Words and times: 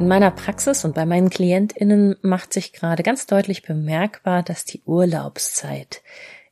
In 0.00 0.08
meiner 0.08 0.30
Praxis 0.30 0.86
und 0.86 0.94
bei 0.94 1.04
meinen 1.04 1.28
KlientInnen 1.28 2.16
macht 2.22 2.54
sich 2.54 2.72
gerade 2.72 3.02
ganz 3.02 3.26
deutlich 3.26 3.62
bemerkbar, 3.62 4.42
dass 4.42 4.64
die 4.64 4.80
Urlaubszeit 4.86 6.00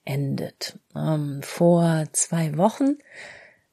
endet. 0.04 0.78
Ähm, 0.94 1.40
vor 1.42 2.04
zwei 2.12 2.58
Wochen 2.58 2.98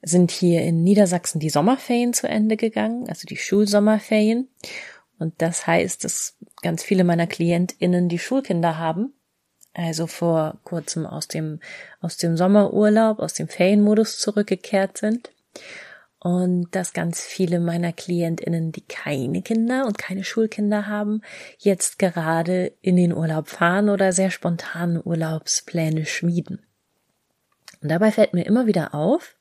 sind 0.02 0.32
hier 0.32 0.62
in 0.62 0.82
Niedersachsen 0.86 1.42
die 1.42 1.50
Sommerferien 1.50 2.14
zu 2.14 2.26
Ende 2.26 2.56
gegangen, 2.56 3.10
also 3.10 3.28
die 3.28 3.36
Schulsommerferien. 3.36 4.48
Und 5.20 5.34
das 5.40 5.68
heißt, 5.68 6.06
dass 6.06 6.38
ganz 6.62 6.82
viele 6.82 7.04
meiner 7.04 7.28
KlientInnen 7.28 8.08
die 8.08 8.20
Schulkinder 8.20 8.78
haben, 8.78 9.14
also 9.74 10.08
vor 10.08 10.58
kurzem 10.64 11.06
aus 11.06 11.28
dem, 11.28 11.60
aus 12.00 12.16
dem 12.16 12.38
Sommerurlaub, 12.38 13.20
aus 13.20 13.34
dem 13.34 13.50
Ferienmodus 13.50 14.20
zurückgekehrt 14.20 14.98
sind 14.98 15.32
und 16.20 16.68
dass 16.72 16.94
ganz 16.94 17.22
viele 17.22 17.60
meiner 17.60 17.94
Klientinnen, 17.94 18.72
die 18.72 18.86
keine 18.88 19.42
Kinder 19.42 19.86
und 19.86 19.98
keine 19.98 20.24
Schulkinder 20.24 20.88
haben, 20.88 21.22
jetzt 21.58 22.00
gerade 22.00 22.74
in 22.82 22.96
den 22.96 23.14
Urlaub 23.14 23.48
fahren 23.48 23.90
oder 23.90 24.12
sehr 24.12 24.32
spontan 24.32 25.00
Urlaubspläne 25.04 26.06
schmieden. 26.06 26.66
Und 27.82 27.90
dabei 27.90 28.12
fällt 28.12 28.34
mir 28.34 28.46
immer 28.46 28.66
wieder 28.66 28.96
auf, 28.96 29.36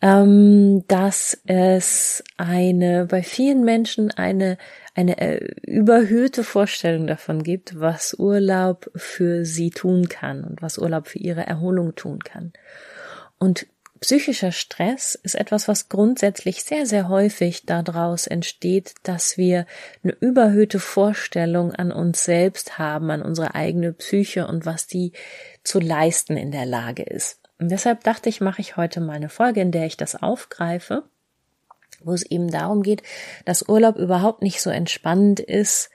ähm, 0.00 0.84
dass 0.88 1.40
es 1.46 2.24
eine 2.36 3.06
bei 3.06 3.22
vielen 3.22 3.64
Menschen 3.64 4.10
eine 4.10 4.58
eine 4.94 5.18
äh, 5.18 5.54
überhöhte 5.62 6.44
Vorstellung 6.44 7.06
davon 7.06 7.42
gibt, 7.42 7.80
was 7.80 8.14
Urlaub 8.18 8.90
für 8.94 9.44
sie 9.44 9.70
tun 9.70 10.08
kann 10.08 10.44
und 10.44 10.60
was 10.60 10.78
Urlaub 10.78 11.06
für 11.06 11.18
ihre 11.18 11.46
Erholung 11.46 11.94
tun 11.94 12.18
kann. 12.18 12.52
Und 13.38 13.66
Psychischer 14.02 14.50
Stress 14.50 15.14
ist 15.14 15.36
etwas, 15.36 15.68
was 15.68 15.88
grundsätzlich 15.88 16.64
sehr, 16.64 16.86
sehr 16.86 17.08
häufig 17.08 17.66
daraus 17.66 18.26
entsteht, 18.26 18.94
dass 19.04 19.38
wir 19.38 19.64
eine 20.02 20.12
überhöhte 20.14 20.80
Vorstellung 20.80 21.72
an 21.72 21.92
uns 21.92 22.24
selbst 22.24 22.80
haben, 22.80 23.12
an 23.12 23.22
unsere 23.22 23.54
eigene 23.54 23.92
Psyche 23.92 24.48
und 24.48 24.66
was 24.66 24.88
die 24.88 25.12
zu 25.62 25.78
leisten 25.78 26.36
in 26.36 26.50
der 26.50 26.66
Lage 26.66 27.04
ist. 27.04 27.38
Und 27.60 27.70
deshalb 27.70 28.02
dachte 28.02 28.28
ich, 28.28 28.40
mache 28.40 28.60
ich 28.60 28.76
heute 28.76 29.00
mal 29.00 29.12
eine 29.12 29.28
Folge, 29.28 29.60
in 29.60 29.70
der 29.70 29.86
ich 29.86 29.96
das 29.96 30.20
aufgreife, 30.20 31.04
wo 32.02 32.12
es 32.12 32.24
eben 32.24 32.50
darum 32.50 32.82
geht, 32.82 33.04
dass 33.44 33.68
Urlaub 33.68 33.98
überhaupt 33.98 34.42
nicht 34.42 34.62
so 34.62 34.70
entspannend 34.70 35.38
ist 35.38 35.90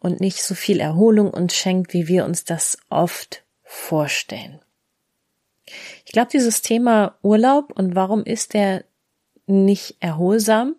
und 0.00 0.20
nicht 0.20 0.42
so 0.42 0.56
viel 0.56 0.80
Erholung 0.80 1.30
uns 1.30 1.54
schenkt, 1.54 1.92
wie 1.92 2.08
wir 2.08 2.24
uns 2.24 2.42
das 2.42 2.78
oft 2.88 3.44
vorstellen. 3.62 4.58
Ich 6.04 6.12
glaube, 6.12 6.30
dieses 6.32 6.62
Thema 6.62 7.16
Urlaub 7.22 7.72
und 7.72 7.94
warum 7.94 8.24
ist 8.24 8.54
der 8.54 8.84
nicht 9.46 9.96
erholsam, 10.00 10.76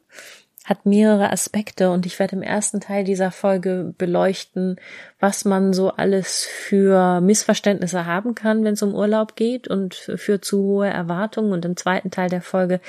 hat 0.63 0.85
mehrere 0.85 1.29
Aspekte 1.29 1.89
und 1.91 2.05
ich 2.05 2.19
werde 2.19 2.37
im 2.37 2.41
ersten 2.41 2.79
Teil 2.79 3.03
dieser 3.03 3.31
Folge 3.31 3.93
beleuchten, 3.97 4.77
was 5.19 5.43
man 5.43 5.73
so 5.73 5.89
alles 5.91 6.45
für 6.45 7.19
Missverständnisse 7.19 8.05
haben 8.05 8.33
kann, 8.33 8.63
wenn 8.63 8.75
es 8.75 8.81
um 8.81 8.95
Urlaub 8.95 9.35
geht 9.35 9.67
und 9.67 9.93
für 9.93 10.39
zu 10.39 10.63
hohe 10.63 10.87
Erwartungen. 10.87 11.51
Und 11.51 11.65
im 11.65 11.75
zweiten 11.75 12.11
Teil 12.11 12.29
der 12.29 12.41
Folge 12.41 12.79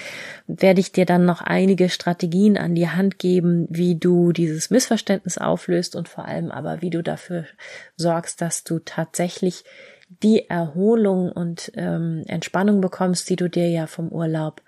werde 0.46 0.80
ich 0.80 0.92
dir 0.92 1.04
dann 1.04 1.24
noch 1.24 1.42
einige 1.42 1.88
Strategien 1.88 2.56
an 2.56 2.76
die 2.76 2.88
Hand 2.88 3.18
geben, 3.18 3.66
wie 3.70 3.96
du 3.96 4.30
dieses 4.30 4.70
Missverständnis 4.70 5.38
auflöst 5.38 5.96
und 5.96 6.08
vor 6.08 6.26
allem 6.26 6.52
aber, 6.52 6.80
wie 6.80 6.90
du 6.90 7.02
dafür 7.02 7.44
sorgst, 7.96 8.40
dass 8.40 8.62
du 8.62 8.78
tatsächlich 8.78 9.64
die 10.08 10.48
Erholung 10.48 11.32
und 11.32 11.72
ähm, 11.74 12.24
Entspannung 12.26 12.80
bekommst, 12.80 13.28
die 13.30 13.36
du 13.36 13.48
dir 13.48 13.68
ja 13.68 13.86
vom 13.86 14.10
Urlaub 14.10 14.62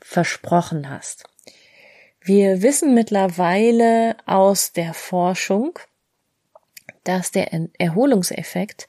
versprochen 0.00 0.90
hast. 0.90 1.24
Wir 2.20 2.62
wissen 2.62 2.94
mittlerweile 2.94 4.16
aus 4.26 4.72
der 4.72 4.94
Forschung, 4.94 5.78
dass 7.04 7.30
der 7.30 7.48
Erholungseffekt, 7.78 8.86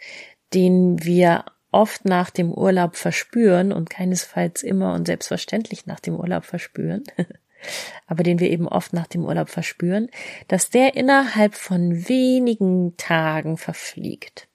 den 0.53 1.03
wir 1.03 1.46
oft 1.72 2.06
nach 2.06 2.31
dem 2.31 2.51
Urlaub 2.51 2.96
verspüren 2.96 3.72
und 3.72 3.90
keinesfalls 3.90 4.63
immer 4.63 4.94
und 4.94 5.06
selbstverständlich 5.06 5.86
nach 5.86 6.00
dem 6.00 6.16
Urlaub 6.16 6.44
verspüren, 6.44 7.03
aber 8.07 8.24
den 8.24 8.40
wir 8.40 8.50
eben 8.50 8.68
oft 8.68 8.94
nach 8.94 9.07
dem 9.07 9.24
Urlaub 9.24 9.50
verspüren, 9.50 10.09
dass 10.47 10.69
der 10.69 10.96
innerhalb 10.96 11.56
von 11.56 12.09
wenigen 12.09 12.97
Tagen 12.97 13.57
verfliegt. 13.57 14.47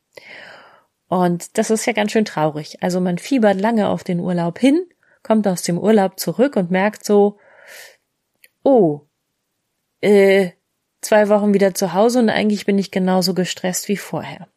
Und 1.15 1.59
das 1.59 1.71
ist 1.71 1.87
ja 1.87 1.93
ganz 1.93 2.11
schön 2.11 2.25
traurig. 2.25 2.83
Also 2.83 3.01
man 3.01 3.19
fiebert 3.19 3.61
lange 3.61 3.89
auf 3.89 4.03
den 4.03 4.19
Urlaub 4.19 4.59
hin, 4.59 4.85
kommt 5.23 5.47
aus 5.47 5.63
dem 5.63 5.79
Urlaub 5.79 6.19
zurück 6.19 6.57
und 6.57 6.73
merkt 6.73 7.05
so, 7.05 7.39
oh, 8.65 9.03
äh, 10.01 10.51
zwei 11.03 11.29
Wochen 11.29 11.55
wieder 11.55 11.73
zu 11.73 11.93
Hause 11.95 12.19
und 12.19 12.31
eigentlich 12.31 12.67
bin 12.67 12.81
ich 12.81 12.91
genauso 12.91 13.33
gestresst 13.33 13.87
wie 13.87 13.97
vorher. 13.97 14.49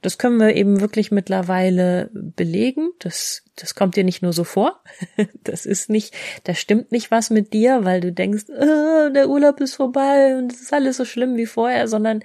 Das 0.00 0.16
können 0.16 0.36
wir 0.36 0.54
eben 0.54 0.80
wirklich 0.80 1.10
mittlerweile 1.10 2.08
belegen. 2.14 2.90
Das, 3.00 3.42
das 3.56 3.74
kommt 3.74 3.96
dir 3.96 4.04
nicht 4.04 4.22
nur 4.22 4.32
so 4.32 4.44
vor. 4.44 4.80
Das 5.42 5.66
ist 5.66 5.90
nicht, 5.90 6.14
da 6.44 6.54
stimmt 6.54 6.92
nicht 6.92 7.10
was 7.10 7.30
mit 7.30 7.52
dir, 7.52 7.84
weil 7.84 8.00
du 8.00 8.12
denkst, 8.12 8.44
oh, 8.48 9.10
der 9.12 9.28
Urlaub 9.28 9.60
ist 9.60 9.74
vorbei 9.74 10.36
und 10.36 10.52
es 10.52 10.60
ist 10.60 10.72
alles 10.72 10.98
so 10.98 11.04
schlimm 11.04 11.36
wie 11.36 11.46
vorher, 11.46 11.88
sondern 11.88 12.22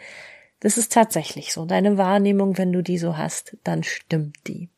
das 0.59 0.77
ist 0.77 0.91
tatsächlich 0.91 1.53
so. 1.53 1.65
Deine 1.65 1.97
Wahrnehmung, 1.97 2.57
wenn 2.57 2.71
du 2.71 2.81
die 2.81 2.97
so 2.97 3.17
hast, 3.17 3.57
dann 3.63 3.83
stimmt 3.83 4.37
die. 4.47 4.69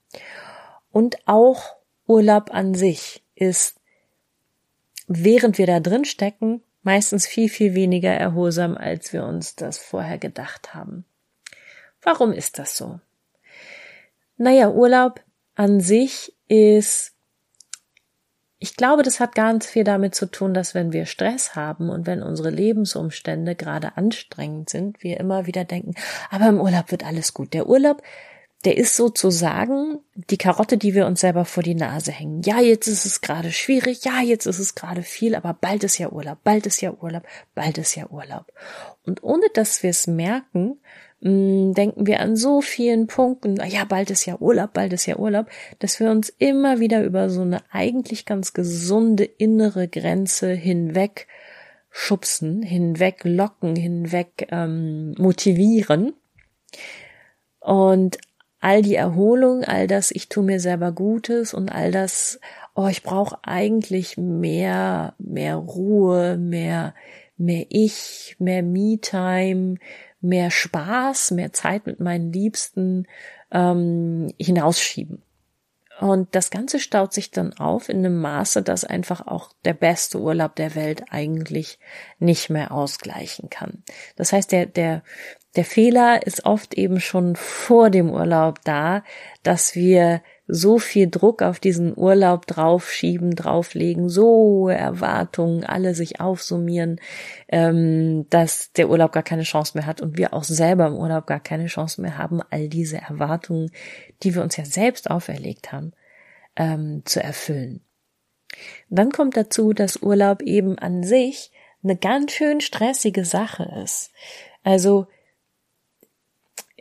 Und 0.92 1.18
auch 1.28 1.76
Urlaub 2.08 2.54
an 2.54 2.74
sich 2.74 3.24
ist, 3.36 3.80
während 5.08 5.58
wir 5.58 5.68
da 5.68 5.80
drin 5.80 6.06
stecken, 6.06 6.64
meistens 6.84 7.28
viel, 7.28 7.50
viel 7.50 7.74
weniger 7.76 8.12
erholsam, 8.12 8.78
als 8.78 9.14
wir 9.14 9.24
uns 9.24 9.56
das 9.56 9.78
vorher 9.78 10.18
gedacht 10.18 10.74
haben. 10.74 11.06
Warum 12.02 12.32
ist 12.32 12.60
das 12.60 12.78
so? 12.78 13.00
Naja, 14.38 14.70
Urlaub 14.70 15.22
an 15.56 15.82
sich 15.82 16.34
ist 16.48 17.14
ich 18.60 18.76
glaube, 18.76 19.04
das 19.04 19.20
hat 19.20 19.36
ganz 19.36 19.68
viel 19.68 19.84
damit 19.84 20.16
zu 20.16 20.26
tun, 20.26 20.54
dass 20.54 20.74
wenn 20.74 20.92
wir 20.92 21.06
Stress 21.06 21.56
haben 21.56 21.90
und 21.90 22.08
wenn 22.08 22.24
unsere 22.24 22.50
Lebensumstände 22.50 23.56
gerade 23.56 23.98
anstrengend 23.98 24.70
sind, 24.70 25.04
wir 25.04 25.20
immer 25.20 25.46
wieder 25.46 25.64
denken, 25.64 25.94
aber 26.32 26.48
im 26.48 26.60
Urlaub 26.60 26.92
wird 26.92 27.06
alles 27.06 27.34
gut. 27.34 27.54
Der 27.54 27.68
Urlaub, 27.68 28.02
der 28.66 28.78
ist 28.78 28.96
sozusagen 28.96 30.00
die 30.16 30.38
Karotte, 30.38 30.78
die 30.78 30.96
wir 30.96 31.06
uns 31.06 31.22
selber 31.22 31.46
vor 31.46 31.62
die 31.62 31.76
Nase 31.76 32.12
hängen. 32.12 32.42
Ja, 32.42 32.60
jetzt 32.60 32.88
ist 32.88 33.06
es 33.06 33.22
gerade 33.22 33.52
schwierig, 33.52 34.04
ja, 34.04 34.22
jetzt 34.22 34.48
ist 34.48 34.60
es 34.60 34.74
gerade 34.74 35.04
viel, 35.04 35.36
aber 35.36 35.54
bald 35.54 35.84
ist 35.84 36.00
ja 36.00 36.10
Urlaub, 36.10 36.40
bald 36.44 36.66
ist 36.66 36.82
ja 36.82 36.92
Urlaub, 36.92 37.24
bald 37.54 37.78
ist 37.78 37.96
ja 37.96 38.08
Urlaub. 38.10 38.52
Und 39.06 39.22
ohne 39.22 39.46
dass 39.54 39.84
wir 39.84 39.92
es 39.92 40.08
merken, 40.08 40.80
Mm, 41.20 41.74
denken 41.74 42.06
wir 42.06 42.20
an 42.20 42.36
so 42.36 42.62
vielen 42.62 43.08
Punkten, 43.08 43.58
ja, 43.68 43.86
bald 43.86 44.12
ist 44.12 44.26
ja 44.26 44.38
Urlaub, 44.40 44.74
bald 44.74 44.94
ist 44.94 45.08
ja 45.08 45.18
Urlaub, 45.18 45.48
dass 45.80 46.00
wir 46.00 46.12
uns 46.12 46.30
immer 46.30 46.80
wieder 46.80 47.04
über 47.04 47.30
so 47.30 47.42
eine 47.42 47.62
eigentlich 47.72 48.26
ganz 48.26 48.54
gesunde 48.54 49.24
innere 49.24 49.88
Grenze 49.88 50.52
hinweg 50.52 51.28
schubsen, 51.90 52.62
hinweg 52.62 53.22
locken, 53.24 53.76
hinweg 53.76 54.48
ähm, 54.52 55.16
motivieren. 55.18 56.14
Und 57.60 58.20
all 58.60 58.84
die 58.84 58.96
Erholung, 58.96 59.64
all 59.64 59.88
das, 59.88 60.12
ich 60.12 60.30
tue 60.30 60.44
mir 60.44 60.60
selber 60.60 60.92
Gutes 60.92 61.56
und 61.56 61.70
all 61.70 61.92
das, 61.92 62.40
oh, 62.76 62.88
ich 62.88 63.02
brauche 63.02 63.40
eigentlich 63.42 64.18
mehr, 64.18 65.16
mehr 65.18 65.56
Ruhe, 65.56 66.38
mehr, 66.38 66.94
mehr 67.38 67.66
Ich, 67.70 68.36
mehr 68.40 68.62
Me-Time, 68.62 69.78
mehr 70.22 70.52
Spaß, 70.52 71.32
mehr 71.32 71.54
Zeit 71.54 71.86
mit 71.86 72.00
meinen 72.00 72.32
Liebsten 72.32 73.08
ähm, 73.52 74.34
hinausschieben. 74.40 75.24
Und 76.00 76.36
das 76.36 76.52
Ganze 76.52 76.80
staut 76.80 77.12
sich 77.12 77.32
dann 77.32 77.54
auf 77.54 77.90
in 77.90 77.98
einem 77.98 78.20
Maße, 78.22 78.62
dass 78.62 78.84
einfach 78.84 79.26
auch 79.26 79.52
der 79.66 79.74
beste 79.74 80.20
Urlaub 80.20 80.56
der 80.56 80.76
Welt 80.76 81.06
eigentlich 81.10 81.80
nicht 82.20 82.50
mehr 82.50 82.72
ausgleichen 82.72 83.50
kann. 83.50 83.84
Das 84.16 84.32
heißt, 84.32 84.52
der, 84.52 84.68
der, 84.68 85.02
der 85.56 85.66
Fehler 85.66 86.26
ist 86.26 86.46
oft 86.46 86.76
eben 86.76 87.00
schon 87.00 87.36
vor 87.36 87.90
dem 87.90 88.12
Urlaub 88.12 88.60
da, 88.64 89.04
dass 89.42 89.74
wir 89.74 90.22
so 90.48 90.80
viel 90.80 91.10
Druck 91.10 91.42
auf 91.42 91.60
diesen 91.60 91.98
Urlaub 91.98 92.48
draufschieben, 92.48 93.36
drauflegen, 93.36 94.08
so 94.08 94.70
Erwartungen, 94.70 95.66
alle 95.66 95.94
sich 95.94 96.22
aufsummieren, 96.22 97.02
ähm, 97.50 98.30
dass 98.30 98.72
der 98.72 98.90
Urlaub 98.90 99.12
gar 99.12 99.24
keine 99.24 99.44
Chance 99.44 99.78
mehr 99.78 99.86
hat 99.86 100.02
und 100.02 100.18
wir 100.18 100.34
auch 100.34 100.46
selber 100.46 100.88
im 100.88 100.96
Urlaub 100.96 101.28
gar 101.28 101.42
keine 101.42 101.68
Chance 101.68 102.02
mehr 102.02 102.18
haben, 102.18 102.42
all 102.50 102.70
diese 102.70 102.98
Erwartungen, 102.98 103.72
die 104.24 104.36
wir 104.36 104.42
uns 104.42 104.56
ja 104.56 104.66
selbst 104.66 105.12
auferlegt 105.12 105.72
haben, 105.72 105.92
ähm, 106.56 107.02
zu 107.06 107.22
erfüllen. 107.22 107.82
Dann 108.90 109.12
kommt 109.12 109.36
dazu, 109.36 109.74
dass 109.74 110.02
Urlaub 110.02 110.42
eben 110.42 110.80
an 110.80 111.04
sich 111.04 111.52
eine 111.84 111.98
ganz 111.98 112.32
schön 112.32 112.62
stressige 112.62 113.26
Sache 113.26 113.70
ist. 113.84 114.12
Also 114.64 115.08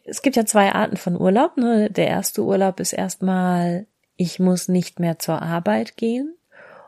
es 0.07 0.23
gibt 0.23 0.37
ja 0.37 0.47
zwei 0.47 0.73
Arten 0.73 0.97
von 0.97 1.21
Urlaub. 1.21 1.57
Ne? 1.57 1.91
Der 1.91 2.07
erste 2.07 2.43
Urlaub 2.43 2.81
ist 2.81 2.93
erstmal, 2.93 3.87
ich 4.17 4.39
muss 4.39 4.69
nicht 4.69 5.01
mehr 5.01 5.19
zur 5.19 5.43
Arbeit 5.43 5.97
gehen. 5.97 6.37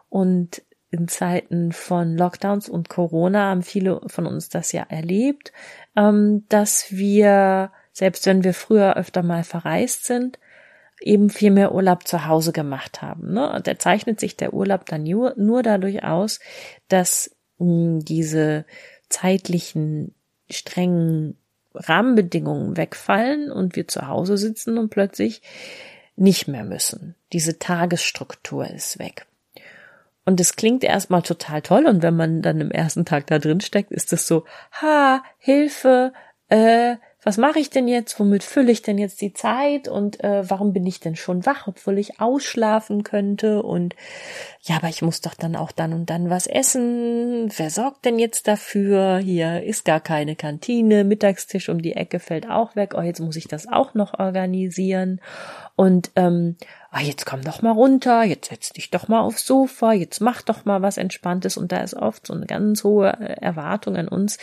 Und 0.09 0.63
in 0.91 1.09
Zeiten 1.09 1.73
von 1.73 2.17
Lockdowns 2.17 2.69
und 2.69 2.89
Corona 2.89 3.51
haben 3.51 3.63
viele 3.63 4.01
von 4.07 4.27
uns 4.27 4.49
das 4.49 4.73
ja 4.73 4.87
erlebt, 4.89 5.53
ähm, 5.97 6.47
dass 6.49 6.87
wir, 6.91 7.73
selbst 7.93 8.25
wenn 8.25 8.43
wir 8.43 8.55
früher 8.55 8.97
öfter 8.97 9.23
mal 9.23 9.45
verreist 9.45 10.05
sind, 10.07 10.39
eben 11.01 11.29
viel 11.29 11.51
mehr 11.51 11.75
Urlaub 11.75 12.07
zu 12.07 12.27
Hause 12.27 12.53
gemacht 12.53 13.03
haben. 13.03 13.35
Ne? 13.35 13.53
Und 13.53 13.67
da 13.67 13.79
zeichnet 13.79 14.19
sich 14.19 14.37
der 14.37 14.55
Urlaub 14.55 14.87
dann 14.87 15.03
nur, 15.03 15.35
nur 15.37 15.63
dadurch 15.63 16.05
aus, 16.05 16.41
dass 16.89 17.37
mh, 17.59 17.67
hm, 17.67 18.05
diese 18.05 18.65
zeitlichen 19.09 20.15
strengen 20.51 21.38
Rahmenbedingungen 21.75 22.77
wegfallen 22.77 23.51
und 23.51 23.77
wir 23.77 23.89
zu 23.89 24.09
Hause 24.09 24.37
sitzen 24.37 24.79
und 24.79 24.91
plötzlich 24.91 25.43
nicht 26.17 26.49
mehr 26.49 26.65
müssen. 26.65 27.15
Diese 27.33 27.59
Tagesstruktur 27.59 28.69
ist 28.69 28.99
weg. 28.99 29.27
Und 30.25 30.41
es 30.41 30.57
klingt 30.57 30.85
erstmal 30.85 31.23
total 31.23 31.63
toll 31.63 31.87
und 31.87 32.03
wenn 32.03 32.17
man 32.17 32.43
dann 32.43 32.61
im 32.61 32.71
ersten 32.71 33.05
Tag 33.05 33.27
da 33.29 33.39
drin 33.39 33.61
steckt, 33.61 33.91
ist 33.93 34.13
es 34.13 34.27
so, 34.27 34.45
ha, 34.73 35.23
Hilfe, 35.39 36.13
äh, 36.49 36.97
was 37.29 37.37
mache 37.37 37.59
ich 37.59 37.69
denn 37.69 37.89
jetzt? 37.89 38.19
Womit 38.19 38.43
fülle 38.43 38.73
ich 38.73 38.81
denn 38.81 38.97
jetzt 38.97 39.21
die 39.21 39.35
Zeit? 39.35 39.87
Und 39.87 40.25
äh, 40.25 40.49
warum 40.49 40.73
bin 40.73 40.87
ich 40.87 40.99
denn 40.99 41.15
schon 41.15 41.45
wach, 41.45 41.67
obwohl 41.67 41.99
ich 41.99 42.21
ausschlafen 42.23 43.03
könnte? 43.03 43.63
Und 43.63 43.95
ja, 44.63 44.77
aber 44.77 44.89
ich 44.89 45.03
muss 45.03 45.21
doch 45.21 45.35
dann 45.35 45.55
auch 45.55 45.71
dann 45.71 45.93
und 45.93 46.09
dann 46.09 46.31
was 46.31 46.47
essen. 46.47 47.53
Wer 47.55 47.69
sorgt 47.69 48.07
denn 48.07 48.19
jetzt 48.19 48.49
dafür? 48.49 49.19
Hier 49.19 49.63
ist 49.63 49.85
gar 49.85 50.01
keine 50.01 50.37
Kantine, 50.37 51.05
Mittagstisch 51.05 51.69
um 51.69 51.83
die 51.83 51.97
Ecke 51.97 52.19
fällt 52.19 52.49
auch 52.49 52.77
weg. 52.77 52.95
Oh, 52.97 53.03
jetzt 53.03 53.21
muss 53.21 53.37
ich 53.37 53.47
das 53.47 53.69
auch 53.69 53.93
noch 53.93 54.19
organisieren. 54.19 55.21
Und 55.77 56.11
ähm, 56.17 56.57
ah, 56.91 57.01
jetzt 57.01 57.27
komm 57.27 57.43
doch 57.43 57.63
mal 57.63 57.73
runter, 57.73 58.23
jetzt 58.25 58.49
setz 58.49 58.71
dich 58.71 58.91
doch 58.91 59.09
mal 59.09 59.21
aufs 59.21 59.47
Sofa, 59.47 59.93
jetzt 59.93 60.21
mach 60.21 60.43
doch 60.43 60.65
mal 60.65 60.83
was 60.83 60.97
Entspanntes. 60.97 61.57
Und 61.57 61.73
da 61.73 61.79
ist 61.83 61.95
oft 61.95 62.27
so 62.27 62.35
eine 62.35 62.47
ganz 62.47 62.85
hohe 62.85 63.13
äh, 63.13 63.41
Erwartung 63.41 63.97
an 63.97 64.09
uns, 64.09 64.39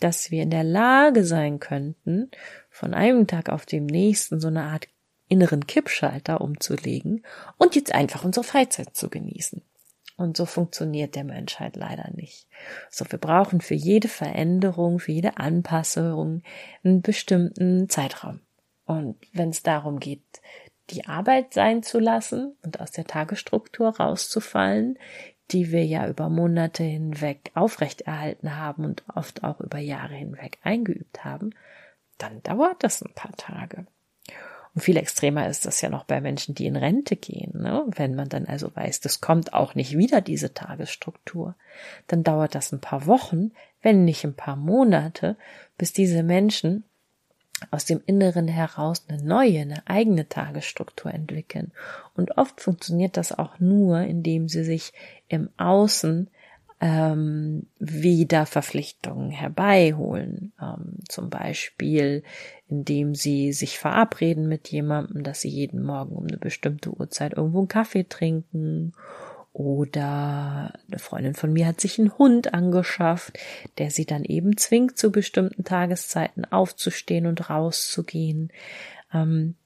dass 0.00 0.30
wir 0.30 0.42
in 0.42 0.50
der 0.50 0.64
Lage 0.64 1.24
sein 1.24 1.58
könnten, 1.58 2.30
von 2.70 2.94
einem 2.94 3.26
Tag 3.26 3.48
auf 3.48 3.66
dem 3.66 3.86
nächsten 3.86 4.40
so 4.40 4.48
eine 4.48 4.64
Art 4.64 4.88
inneren 5.28 5.66
Kippschalter 5.66 6.40
umzulegen 6.40 7.24
und 7.58 7.74
jetzt 7.74 7.94
einfach 7.94 8.24
unsere 8.24 8.44
Freizeit 8.44 8.96
zu 8.96 9.10
genießen. 9.10 9.62
Und 10.16 10.36
so 10.36 10.46
funktioniert 10.46 11.14
der 11.14 11.22
Menschheit 11.22 11.76
leider 11.76 12.10
nicht. 12.12 12.48
So, 12.90 13.04
wir 13.08 13.18
brauchen 13.20 13.60
für 13.60 13.74
jede 13.74 14.08
Veränderung, 14.08 14.98
für 14.98 15.12
jede 15.12 15.36
Anpassung 15.36 16.42
einen 16.82 17.02
bestimmten 17.02 17.88
Zeitraum. 17.88 18.40
Und 18.84 19.16
wenn 19.32 19.50
es 19.50 19.62
darum 19.62 20.00
geht, 20.00 20.24
die 20.90 21.06
Arbeit 21.06 21.54
sein 21.54 21.82
zu 21.82 21.98
lassen 21.98 22.56
und 22.62 22.80
aus 22.80 22.90
der 22.90 23.04
Tagesstruktur 23.04 23.96
rauszufallen, 23.96 24.98
die 25.50 25.72
wir 25.72 25.84
ja 25.84 26.08
über 26.08 26.28
Monate 26.28 26.82
hinweg 26.82 27.50
aufrechterhalten 27.54 28.56
haben 28.56 28.84
und 28.84 29.04
oft 29.14 29.44
auch 29.44 29.60
über 29.60 29.78
Jahre 29.78 30.14
hinweg 30.14 30.58
eingeübt 30.62 31.24
haben, 31.24 31.50
dann 32.18 32.42
dauert 32.42 32.82
das 32.82 33.02
ein 33.02 33.12
paar 33.14 33.32
Tage. 33.36 33.86
Und 34.74 34.82
viel 34.82 34.96
extremer 34.96 35.48
ist 35.48 35.66
das 35.66 35.80
ja 35.80 35.88
noch 35.88 36.04
bei 36.04 36.20
Menschen, 36.20 36.54
die 36.54 36.66
in 36.66 36.76
Rente 36.76 37.16
gehen. 37.16 37.62
Ne? 37.62 37.84
Wenn 37.88 38.14
man 38.14 38.28
dann 38.28 38.46
also 38.46 38.74
weiß, 38.74 39.00
das 39.00 39.20
kommt 39.20 39.54
auch 39.54 39.74
nicht 39.74 39.96
wieder, 39.96 40.20
diese 40.20 40.52
Tagesstruktur, 40.52 41.54
dann 42.06 42.22
dauert 42.22 42.54
das 42.54 42.72
ein 42.72 42.80
paar 42.80 43.06
Wochen, 43.06 43.52
wenn 43.80 44.04
nicht 44.04 44.24
ein 44.24 44.34
paar 44.34 44.56
Monate, 44.56 45.36
bis 45.78 45.92
diese 45.92 46.22
Menschen 46.22 46.84
aus 47.70 47.84
dem 47.84 48.00
Inneren 48.06 48.48
heraus 48.48 49.04
eine 49.08 49.22
neue, 49.22 49.60
eine 49.60 49.86
eigene 49.86 50.28
Tagesstruktur 50.28 51.12
entwickeln. 51.12 51.72
Und 52.14 52.36
oft 52.38 52.60
funktioniert 52.60 53.16
das 53.16 53.32
auch 53.32 53.58
nur, 53.58 54.00
indem 54.00 54.48
sie 54.48 54.64
sich 54.64 54.92
im 55.28 55.48
Außen 55.56 56.28
ähm, 56.80 57.66
wieder 57.78 58.46
Verpflichtungen 58.46 59.30
herbeiholen. 59.30 60.52
Ähm, 60.60 60.98
zum 61.08 61.30
Beispiel, 61.30 62.22
indem 62.68 63.14
sie 63.14 63.52
sich 63.52 63.78
verabreden 63.78 64.48
mit 64.48 64.68
jemandem, 64.68 65.24
dass 65.24 65.40
sie 65.40 65.48
jeden 65.48 65.82
Morgen 65.82 66.14
um 66.14 66.26
eine 66.26 66.36
bestimmte 66.36 66.90
Uhrzeit 66.90 67.34
irgendwo 67.34 67.58
einen 67.58 67.68
Kaffee 67.68 68.04
trinken 68.04 68.92
oder 69.52 70.72
eine 70.86 70.98
Freundin 70.98 71.34
von 71.34 71.52
mir 71.52 71.66
hat 71.66 71.80
sich 71.80 71.98
einen 71.98 72.16
Hund 72.16 72.54
angeschafft, 72.54 73.38
der 73.78 73.90
sie 73.90 74.06
dann 74.06 74.24
eben 74.24 74.56
zwingt, 74.56 74.98
zu 74.98 75.10
bestimmten 75.10 75.64
Tageszeiten 75.64 76.44
aufzustehen 76.44 77.26
und 77.26 77.50
rauszugehen. 77.50 78.52
Ähm, 79.12 79.56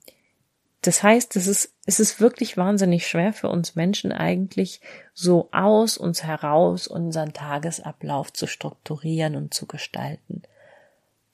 das 0.83 1.03
heißt, 1.03 1.37
es 1.37 1.47
ist, 1.47 1.75
es 1.87 2.01
ist 2.01 2.21
wirklich 2.21 2.57
wahnsinnig 2.57 3.07
schwer 3.07 3.33
für 3.33 3.49
uns 3.49 3.77
Menschen 3.77 4.11
eigentlich 4.13 4.81
so 5.15 5.49
aus 5.53 5.97
uns 5.97 6.25
heraus 6.25 6.89
unseren 6.89 7.33
Tagesablauf 7.33 8.33
zu 8.33 8.49
strukturieren 8.49 9.37
und 9.37 9.55
zu 9.55 9.67
gestalten. 9.67 10.43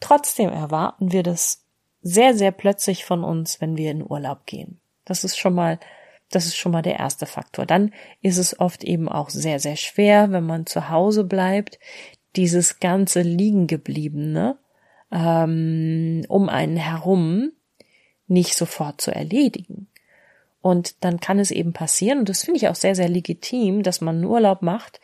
Trotzdem 0.00 0.50
erwarten 0.50 1.12
wir 1.12 1.22
das 1.22 1.64
sehr, 2.02 2.34
sehr 2.34 2.52
plötzlich 2.52 3.04
von 3.04 3.24
uns, 3.24 3.60
wenn 3.60 3.76
wir 3.76 3.90
in 3.90 4.08
Urlaub 4.08 4.44
gehen. 4.46 4.80
Das 5.04 5.24
ist 5.24 5.38
schon 5.38 5.54
mal 5.54 5.80
das 6.30 6.46
ist 6.46 6.56
schon 6.56 6.72
mal 6.72 6.82
der 6.82 6.98
erste 6.98 7.26
Faktor. 7.26 7.66
Dann 7.66 7.92
ist 8.20 8.38
es 8.38 8.58
oft 8.58 8.84
eben 8.84 9.08
auch 9.08 9.30
sehr, 9.30 9.60
sehr 9.60 9.76
schwer, 9.76 10.30
wenn 10.30 10.44
man 10.44 10.66
zu 10.66 10.90
Hause 10.90 11.24
bleibt, 11.24 11.78
dieses 12.36 12.80
ganze 12.80 13.22
Liegengebliebene 13.22 14.58
ähm, 15.10 16.24
um 16.28 16.48
einen 16.48 16.76
herum 16.76 17.52
nicht 18.26 18.54
sofort 18.54 19.00
zu 19.00 19.10
erledigen. 19.10 19.88
Und 20.60 21.02
dann 21.04 21.20
kann 21.20 21.38
es 21.38 21.50
eben 21.50 21.72
passieren, 21.72 22.20
und 22.20 22.28
das 22.28 22.44
finde 22.44 22.58
ich 22.58 22.68
auch 22.68 22.74
sehr, 22.74 22.94
sehr 22.94 23.08
legitim, 23.08 23.82
dass 23.82 24.00
man 24.00 24.16
einen 24.16 24.24
Urlaub 24.24 24.60
macht, 24.60 25.00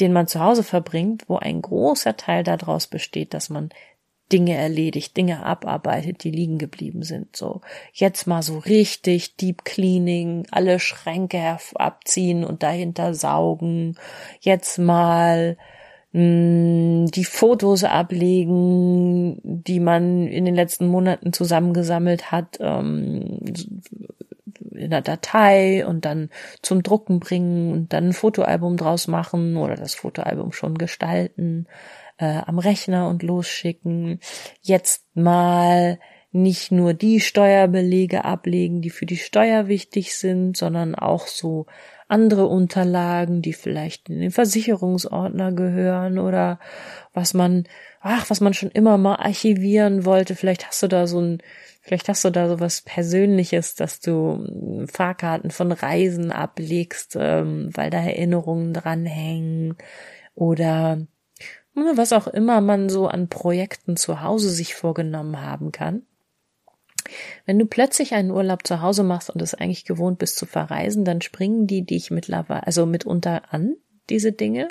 den 0.00 0.12
man 0.12 0.26
zu 0.26 0.40
Hause 0.40 0.64
verbringt, 0.64 1.28
wo 1.28 1.36
ein 1.36 1.62
großer 1.62 2.16
Teil 2.16 2.42
daraus 2.42 2.86
besteht, 2.86 3.34
dass 3.34 3.50
man 3.50 3.70
Dinge 4.32 4.54
erledigt, 4.54 5.16
Dinge 5.16 5.44
abarbeitet, 5.44 6.22
die 6.24 6.30
liegen 6.30 6.58
geblieben 6.58 7.02
sind. 7.02 7.34
So 7.34 7.60
jetzt 7.92 8.26
mal 8.26 8.42
so 8.42 8.58
richtig 8.58 9.36
Deep 9.36 9.64
Cleaning, 9.64 10.46
alle 10.50 10.78
Schränke 10.78 11.58
abziehen 11.74 12.44
und 12.44 12.62
dahinter 12.62 13.14
saugen. 13.14 13.96
Jetzt 14.40 14.78
mal 14.78 15.56
mh, 16.12 16.20
hm, 16.20 17.06
die 17.10 17.24
Fotos 17.24 17.84
ablegen, 17.84 19.40
die 19.42 19.80
man 19.80 20.26
in 20.26 20.44
den 20.44 20.54
letzten 20.54 20.88
Monaten 20.88 21.32
zusammengesammelt 21.32 22.30
hat. 22.30 22.58
Ähm, 22.60 23.40
in 24.74 24.90
der 24.90 25.00
Datei 25.02 25.84
und 25.84 26.04
dann 26.04 26.30
zum 26.62 26.84
Drucken 26.84 27.18
bringen 27.18 27.72
und 27.72 27.92
dann 27.92 28.08
ein 28.08 28.12
Fotoalbum 28.12 28.76
draus 28.76 29.08
machen 29.08 29.56
oder 29.56 29.74
das 29.74 29.96
Fotoalbum 29.96 30.52
schon 30.52 30.78
gestalten 30.78 31.66
äh, 32.18 32.42
am 32.44 32.58
Rechner 32.58 33.08
und 33.08 33.22
losschicken. 33.22 34.20
Jetzt 34.60 35.06
mal 35.14 35.98
nicht 36.30 36.70
nur 36.70 36.92
die 36.92 37.20
Steuerbelege 37.20 38.24
ablegen, 38.24 38.82
die 38.82 38.90
für 38.90 39.06
die 39.06 39.16
Steuer 39.16 39.66
wichtig 39.68 40.14
sind, 40.14 40.56
sondern 40.56 40.94
auch 40.94 41.26
so 41.26 41.66
andere 42.06 42.46
Unterlagen, 42.46 43.42
die 43.42 43.52
vielleicht 43.52 44.08
in 44.08 44.20
den 44.20 44.30
Versicherungsordner 44.30 45.52
gehören 45.52 46.18
oder 46.18 46.58
was 47.12 47.34
man, 47.34 47.64
ach, 48.00 48.28
was 48.30 48.40
man 48.40 48.54
schon 48.54 48.70
immer 48.70 48.98
mal 48.98 49.16
archivieren 49.16 50.04
wollte. 50.04 50.34
Vielleicht 50.34 50.66
hast 50.66 50.82
du 50.82 50.88
da 50.88 51.06
so 51.06 51.20
ein, 51.20 51.42
vielleicht 51.82 52.08
hast 52.08 52.24
du 52.24 52.30
da 52.30 52.48
so 52.48 52.60
was 52.60 52.82
Persönliches, 52.82 53.74
dass 53.74 54.00
du 54.00 54.44
hm, 54.46 54.88
Fahrkarten 54.88 55.50
von 55.50 55.72
Reisen 55.72 56.32
ablegst, 56.32 57.16
ähm, 57.18 57.70
weil 57.74 57.90
da 57.90 57.98
Erinnerungen 57.98 58.72
dranhängen 58.74 59.76
oder 60.34 61.06
was 61.96 62.12
auch 62.12 62.26
immer 62.26 62.60
man 62.60 62.88
so 62.88 63.06
an 63.06 63.28
Projekten 63.28 63.96
zu 63.96 64.22
Hause 64.22 64.50
sich 64.50 64.74
vorgenommen 64.74 65.40
haben 65.40 65.72
kann. 65.72 66.02
Wenn 67.46 67.58
du 67.58 67.66
plötzlich 67.66 68.14
einen 68.14 68.30
Urlaub 68.30 68.66
zu 68.66 68.82
Hause 68.82 69.02
machst 69.02 69.30
und 69.30 69.40
es 69.40 69.54
eigentlich 69.54 69.84
gewohnt 69.84 70.18
bist 70.18 70.36
zu 70.36 70.46
verreisen, 70.46 71.04
dann 71.04 71.22
springen 71.22 71.66
die 71.66 71.82
dich 71.82 72.10
mittlerweile, 72.10 72.66
also 72.66 72.86
mitunter 72.86 73.42
an, 73.50 73.76
diese 74.10 74.32
Dinge. 74.32 74.68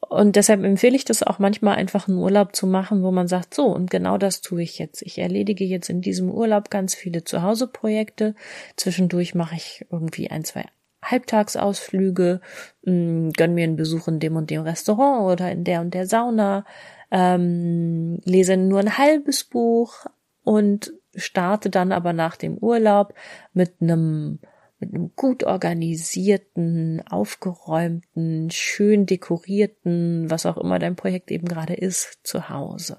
Und 0.00 0.36
deshalb 0.36 0.64
empfehle 0.64 0.96
ich 0.96 1.04
das 1.04 1.22
auch 1.22 1.38
manchmal 1.38 1.76
einfach 1.76 2.08
einen 2.08 2.18
Urlaub 2.18 2.56
zu 2.56 2.66
machen, 2.66 3.02
wo 3.02 3.10
man 3.10 3.28
sagt, 3.28 3.54
so, 3.54 3.66
und 3.66 3.90
genau 3.90 4.18
das 4.18 4.40
tue 4.40 4.62
ich 4.62 4.78
jetzt. 4.78 5.02
Ich 5.02 5.18
erledige 5.18 5.64
jetzt 5.64 5.90
in 5.90 6.00
diesem 6.00 6.30
Urlaub 6.30 6.70
ganz 6.70 6.94
viele 6.94 7.22
Zuhauseprojekte. 7.22 8.34
Zwischendurch 8.76 9.34
mache 9.34 9.56
ich 9.56 9.86
irgendwie 9.90 10.30
ein, 10.30 10.44
zwei 10.44 10.64
Halbtagsausflüge, 11.10 12.40
hm, 12.84 13.32
gönn 13.32 13.54
mir 13.54 13.64
einen 13.64 13.76
Besuch 13.76 14.08
in 14.08 14.20
dem 14.20 14.36
und 14.36 14.50
dem 14.50 14.62
Restaurant 14.62 15.32
oder 15.32 15.50
in 15.50 15.64
der 15.64 15.80
und 15.80 15.94
der 15.94 16.06
Sauna, 16.06 16.64
ähm, 17.10 18.20
lese 18.24 18.56
nur 18.56 18.80
ein 18.80 18.98
halbes 18.98 19.44
Buch 19.44 20.06
und 20.44 20.92
starte 21.14 21.70
dann 21.70 21.92
aber 21.92 22.12
nach 22.12 22.36
dem 22.36 22.56
Urlaub 22.56 23.14
mit 23.52 23.74
einem 23.80 24.38
mit 24.80 24.94
einem 24.94 25.14
gut 25.14 25.44
organisierten, 25.44 27.02
aufgeräumten, 27.06 28.50
schön 28.50 29.04
dekorierten, 29.04 30.30
was 30.30 30.46
auch 30.46 30.56
immer 30.56 30.78
dein 30.78 30.96
Projekt 30.96 31.30
eben 31.30 31.46
gerade 31.46 31.74
ist, 31.74 32.20
zu 32.22 32.48
Hause. 32.48 32.98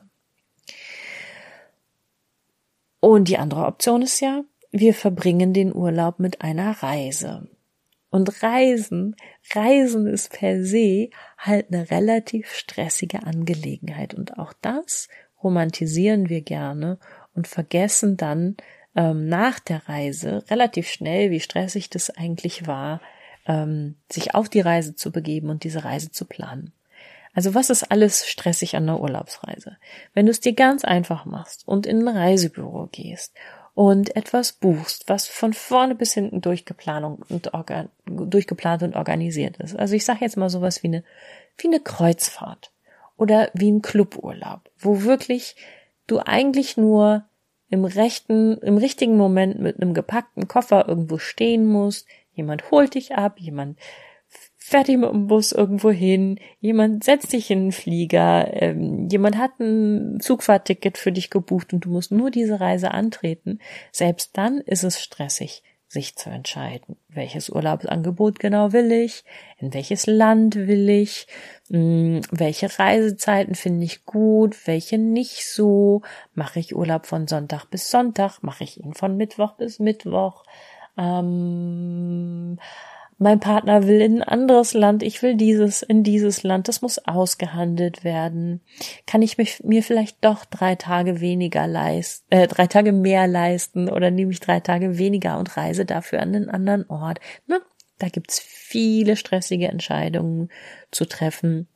Und 3.00 3.28
die 3.28 3.40
andere 3.40 3.66
Option 3.66 4.04
ist 4.04 4.20
ja, 4.20 4.44
wir 4.72 4.94
verbringen 4.94 5.54
den 5.54 5.76
Urlaub 5.76 6.20
mit 6.20 6.42
einer 6.42 6.84
Reise. 6.84 7.50
Und 8.12 8.44
Reisen, 8.44 9.16
Reisen 9.56 10.06
ist 10.06 10.34
per 10.34 10.64
se 10.64 11.10
halt 11.38 11.68
eine 11.72 11.90
relativ 11.90 12.54
stressige 12.54 13.24
Angelegenheit. 13.24 14.14
Und 14.14 14.38
auch 14.38 14.54
das 14.62 15.08
romantisieren 15.42 16.30
wir 16.30 16.42
gerne 16.42 17.00
und 17.34 17.48
vergessen 17.48 18.18
dann, 18.18 18.58
ähm, 18.96 19.28
nach 19.28 19.60
der 19.60 19.88
Reise 19.88 20.44
relativ 20.50 20.90
schnell, 20.90 21.32
wie 21.32 21.40
stressig 21.40 21.90
das 21.90 22.10
eigentlich 22.10 22.68
war, 22.68 23.02
ähm, 23.48 23.96
sich 24.12 24.36
auf 24.36 24.50
die 24.50 24.60
Reise 24.60 24.94
zu 24.94 25.14
begeben 25.14 25.50
und 25.50 25.64
diese 25.64 25.86
Reise 25.86 26.12
zu 26.12 26.26
planen. 26.26 26.74
Also 27.34 27.56
was 27.56 27.70
ist 27.70 27.90
alles 27.92 28.28
stressig 28.28 28.76
an 28.76 28.88
der 28.88 29.00
Urlaubsreise? 29.00 29.78
Wenn 30.14 30.26
du 30.26 30.32
es 30.32 30.42
dir 30.42 30.54
ganz 30.54 30.84
einfach 30.84 31.24
machst 31.26 31.66
und 31.66 31.86
in 31.86 32.06
ein 32.06 32.18
Reisebüro 32.18 32.90
gehst 32.92 33.34
und 33.74 34.16
etwas 34.16 34.54
buchst, 34.54 35.08
was 35.08 35.28
von 35.28 35.54
vorne 35.54 35.96
bis 35.96 36.14
hinten 36.14 36.42
durchgeplant 36.42 37.22
und, 37.30 37.52
durchgeplant 38.06 38.84
und 38.84 38.96
organisiert 38.96 39.58
ist. 39.58 39.78
Also 39.78 39.96
ich 39.96 40.06
sage 40.06 40.20
jetzt 40.22 40.38
mal 40.38 40.50
sowas 40.50 40.84
wie 40.84 40.88
eine, 40.88 41.04
wie 41.58 41.68
eine 41.68 41.80
Kreuzfahrt 41.80 42.72
oder 43.18 43.50
wie 43.54 43.72
ein 43.72 43.82
Cluburlaub, 43.82 44.62
wo 44.78 45.04
wirklich 45.04 45.56
du 46.08 46.20
eigentlich 46.20 46.76
nur 46.76 47.24
im 47.70 47.86
rechten, 47.86 48.58
im 48.58 48.78
richtigen 48.78 49.16
Moment 49.16 49.60
mit 49.60 49.82
einem 49.82 49.94
gepackten 49.94 50.48
Koffer 50.48 50.88
irgendwo 50.88 51.18
stehen 51.18 51.66
musst. 51.66 52.06
Jemand 52.34 52.70
holt 52.70 52.96
dich 52.96 53.16
ab, 53.16 53.40
jemand 53.40 53.78
dich 54.74 54.98
mit 54.98 55.12
dem 55.12 55.28
Bus 55.28 55.52
irgendwo 55.52 55.92
hin, 55.92 56.40
jemand 56.60 57.04
setzt 57.04 57.34
dich 57.34 57.52
in 57.52 57.66
den 57.66 57.72
Flieger, 57.72 58.50
ähm, 58.62 59.08
jemand 59.10 59.38
hat 59.38 59.60
ein 59.60 60.20
Zugfahrtticket 60.20 60.98
für 60.98 61.12
dich 61.12 61.30
gebucht 61.30 61.74
und 61.74 61.86
du 61.86 61.90
musst 61.90 62.12
nur 62.12 62.32
diese 62.32 62.60
Reise 62.60 62.92
antreten. 62.92 63.60
Selbst 63.92 64.38
dann 64.38 64.60
ist 64.62 64.84
es 64.84 65.02
stressig 65.02 65.64
sich 65.92 66.16
zu 66.16 66.30
entscheiden, 66.30 66.96
welches 67.10 67.50
Urlaubsangebot 67.50 68.40
genau 68.40 68.72
will 68.72 68.94
ich, 68.94 69.26
in 69.58 69.74
welches 69.74 70.08
Land 70.08 70.56
will 70.56 70.90
ich, 70.90 71.28
hm, 71.70 72.22
welche 72.32 72.80
Reisezeiten 72.80 73.56
finde 73.56 73.84
ich 73.84 74.06
gut, 74.06 74.56
welche 74.68 74.98
nicht 74.98 75.46
so, 75.46 76.02
mache 76.34 76.62
ich 76.62 76.78
Urlaub 76.78 77.08
von 77.08 77.28
Sonntag 77.28 77.66
bis 77.66 77.92
Sonntag, 77.92 78.42
mache 78.42 78.64
ich 78.64 78.80
ihn 78.80 78.94
von 78.94 79.18
Mittwoch 79.18 79.58
bis 79.58 79.80
Mittwoch, 79.80 80.46
ähm, 80.98 82.58
mein 83.22 83.40
Partner 83.40 83.86
will 83.86 84.02
in 84.02 84.18
ein 84.18 84.24
anderes 84.24 84.74
Land, 84.74 85.04
ich 85.04 85.22
will 85.22 85.36
dieses 85.36 85.84
in 85.84 86.04
dieses 86.04 86.42
Land, 86.42 86.68
das 86.68 86.82
muss 86.82 86.98
ausgehandelt 86.98 88.04
werden. 88.04 88.62
Kann 89.06 89.22
ich 89.22 89.38
mich, 89.38 89.64
mir 89.64 89.84
vielleicht 89.84 90.26
doch 90.26 90.44
drei 90.44 90.74
Tage 90.74 91.22
weniger 91.22 91.68
leisten, 91.68 92.26
äh, 92.32 92.48
drei 92.48 92.66
Tage 92.66 92.92
mehr 92.92 93.28
leisten 93.28 93.90
oder 93.90 94.10
nehme 94.10 94.32
ich 94.32 94.40
drei 94.40 94.60
Tage 94.60 94.98
weniger 94.98 95.38
und 95.38 95.56
reise 95.56 95.86
dafür 95.86 96.20
an 96.20 96.34
einen 96.36 96.50
anderen 96.50 96.90
Ort? 96.90 97.20
Ne? 97.46 97.62
Da 98.00 98.10
gibt's 98.10 98.40
viele 98.40 99.16
stressige 99.16 99.68
Entscheidungen 99.68 100.50
zu 100.90 101.06
treffen. 101.06 101.68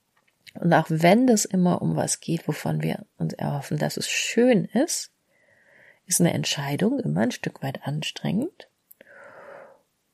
Und 0.59 0.73
auch 0.73 0.87
wenn 0.89 1.27
das 1.27 1.45
immer 1.45 1.83
um 1.83 1.95
was 1.95 2.21
geht, 2.21 2.47
wovon 2.47 2.81
wir 2.81 3.05
uns 3.19 3.33
erhoffen, 3.33 3.77
dass 3.77 3.97
es 3.97 4.09
schön 4.09 4.65
ist, 4.65 5.11
ist 6.07 6.21
eine 6.21 6.33
Entscheidung 6.33 6.99
immer 6.99 7.21
ein 7.21 7.31
Stück 7.31 7.61
weit 7.61 7.85
anstrengend. 7.85 8.67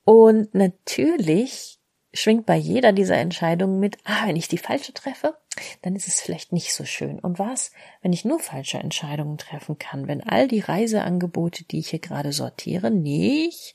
Und 0.04 0.54
natürlich 0.56 1.80
schwingt 2.14 2.46
bei 2.46 2.56
jeder 2.56 2.92
dieser 2.92 3.18
Entscheidungen 3.18 3.80
mit, 3.80 3.98
ah, 4.04 4.28
wenn 4.28 4.36
ich 4.36 4.48
die 4.48 4.58
falsche 4.58 4.94
treffe, 4.94 5.38
dann 5.82 5.96
ist 5.96 6.08
es 6.08 6.20
vielleicht 6.20 6.52
nicht 6.52 6.74
so 6.74 6.86
schön. 6.86 7.20
Und 7.20 7.40
was, 7.40 7.72
wenn 8.02 8.14
ich 8.14 8.26
nur 8.26 8.40
falsche 8.40 8.80
Entscheidungen 8.80 9.38
treffen 9.38 9.78
kann, 9.78 10.08
wenn 10.08 10.22
all 10.22 10.48
die 10.48 10.60
Reiseangebote, 10.60 11.64
die 11.64 11.80
ich 11.80 11.90
hier 11.90 12.00
gerade 12.00 12.34
sortiere, 12.34 12.92
nicht 12.92 13.74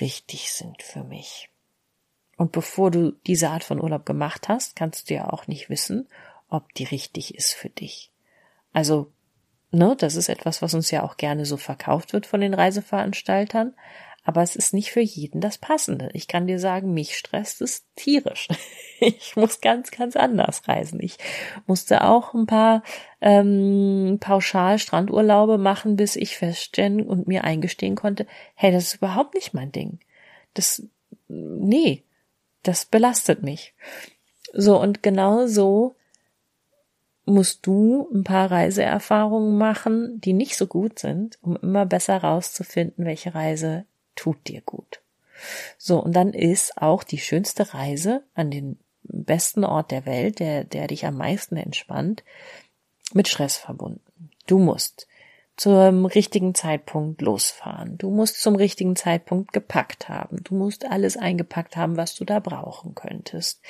richtig 0.00 0.52
sind 0.52 0.82
für 0.82 1.04
mich. 1.04 1.50
Und 2.36 2.52
bevor 2.52 2.90
du 2.90 3.12
diese 3.26 3.50
Art 3.50 3.64
von 3.64 3.82
Urlaub 3.82 4.04
gemacht 4.04 4.48
hast, 4.48 4.76
kannst 4.76 5.08
du 5.08 5.14
ja 5.14 5.30
auch 5.32 5.46
nicht 5.46 5.70
wissen, 5.70 6.08
ob 6.48 6.72
die 6.74 6.84
richtig 6.84 7.34
ist 7.34 7.54
für 7.54 7.70
dich. 7.70 8.12
Also, 8.72 9.10
ne, 9.70 9.96
das 9.98 10.16
ist 10.16 10.28
etwas, 10.28 10.60
was 10.60 10.74
uns 10.74 10.90
ja 10.90 11.02
auch 11.02 11.16
gerne 11.16 11.46
so 11.46 11.56
verkauft 11.56 12.12
wird 12.12 12.26
von 12.26 12.40
den 12.40 12.54
Reiseveranstaltern. 12.54 13.74
Aber 14.26 14.42
es 14.42 14.56
ist 14.56 14.74
nicht 14.74 14.90
für 14.90 15.00
jeden 15.00 15.40
das 15.40 15.56
Passende. 15.56 16.10
Ich 16.12 16.26
kann 16.26 16.48
dir 16.48 16.58
sagen, 16.58 16.92
mich 16.92 17.16
stresst 17.16 17.62
es 17.62 17.86
tierisch. 17.94 18.48
Ich 18.98 19.36
muss 19.36 19.60
ganz, 19.60 19.90
ganz 19.90 20.16
anders 20.16 20.66
reisen. 20.68 21.00
Ich 21.02 21.18
musste 21.66 22.02
auch 22.02 22.32
ein 22.32 22.46
paar 22.46 22.82
ähm, 23.20 24.16
pauschal 24.20 24.78
Strandurlaube 24.78 25.58
machen, 25.58 25.96
bis 25.96 26.16
ich 26.16 26.38
feststellen 26.38 27.06
und 27.06 27.28
mir 27.28 27.44
eingestehen 27.44 27.94
konnte, 27.94 28.26
hey, 28.54 28.72
das 28.72 28.84
ist 28.84 28.94
überhaupt 28.94 29.34
nicht 29.34 29.52
mein 29.52 29.70
Ding. 29.70 29.98
Das, 30.54 30.82
nee, 31.28 32.04
das 32.62 32.86
belastet 32.86 33.42
mich. 33.42 33.74
So, 34.54 34.80
und 34.80 35.02
genau 35.02 35.46
so 35.46 35.94
musst 37.26 37.66
du 37.66 38.08
ein 38.14 38.24
paar 38.24 38.50
Reiseerfahrungen 38.50 39.58
machen, 39.58 40.22
die 40.22 40.32
nicht 40.32 40.56
so 40.56 40.66
gut 40.66 40.98
sind, 40.98 41.38
um 41.42 41.56
immer 41.56 41.84
besser 41.84 42.16
rauszufinden, 42.16 43.04
welche 43.04 43.34
Reise 43.34 43.84
tut 44.16 44.48
dir 44.48 44.60
gut. 44.62 45.00
So, 45.78 46.02
und 46.02 46.14
dann 46.14 46.32
ist 46.32 46.80
auch 46.80 47.04
die 47.04 47.18
schönste 47.18 47.74
Reise 47.74 48.22
an 48.34 48.50
den 48.50 48.78
besten 49.02 49.64
Ort 49.64 49.90
der 49.90 50.06
Welt, 50.06 50.40
der, 50.40 50.64
der 50.64 50.88
dich 50.88 51.06
am 51.06 51.16
meisten 51.16 51.56
entspannt, 51.56 52.24
mit 53.12 53.28
Stress 53.28 53.56
verbunden. 53.56 54.30
Du 54.46 54.58
musst 54.58 55.06
zum 55.56 56.04
richtigen 56.04 56.54
Zeitpunkt 56.54 57.22
losfahren. 57.22 57.96
Du 57.96 58.10
musst 58.10 58.42
zum 58.42 58.56
richtigen 58.56 58.94
Zeitpunkt 58.94 59.52
gepackt 59.54 60.08
haben. 60.08 60.42
Du 60.44 60.54
musst 60.54 60.84
alles 60.84 61.16
eingepackt 61.16 61.76
haben, 61.76 61.96
was 61.96 62.14
du 62.14 62.24
da 62.24 62.40
brauchen 62.40 62.94
könntest. 62.94 63.62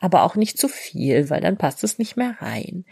Aber 0.00 0.24
auch 0.24 0.34
nicht 0.34 0.58
zu 0.58 0.68
viel, 0.68 1.30
weil 1.30 1.40
dann 1.40 1.56
passt 1.56 1.82
es 1.82 1.98
nicht 1.98 2.16
mehr 2.16 2.36
rein. 2.40 2.84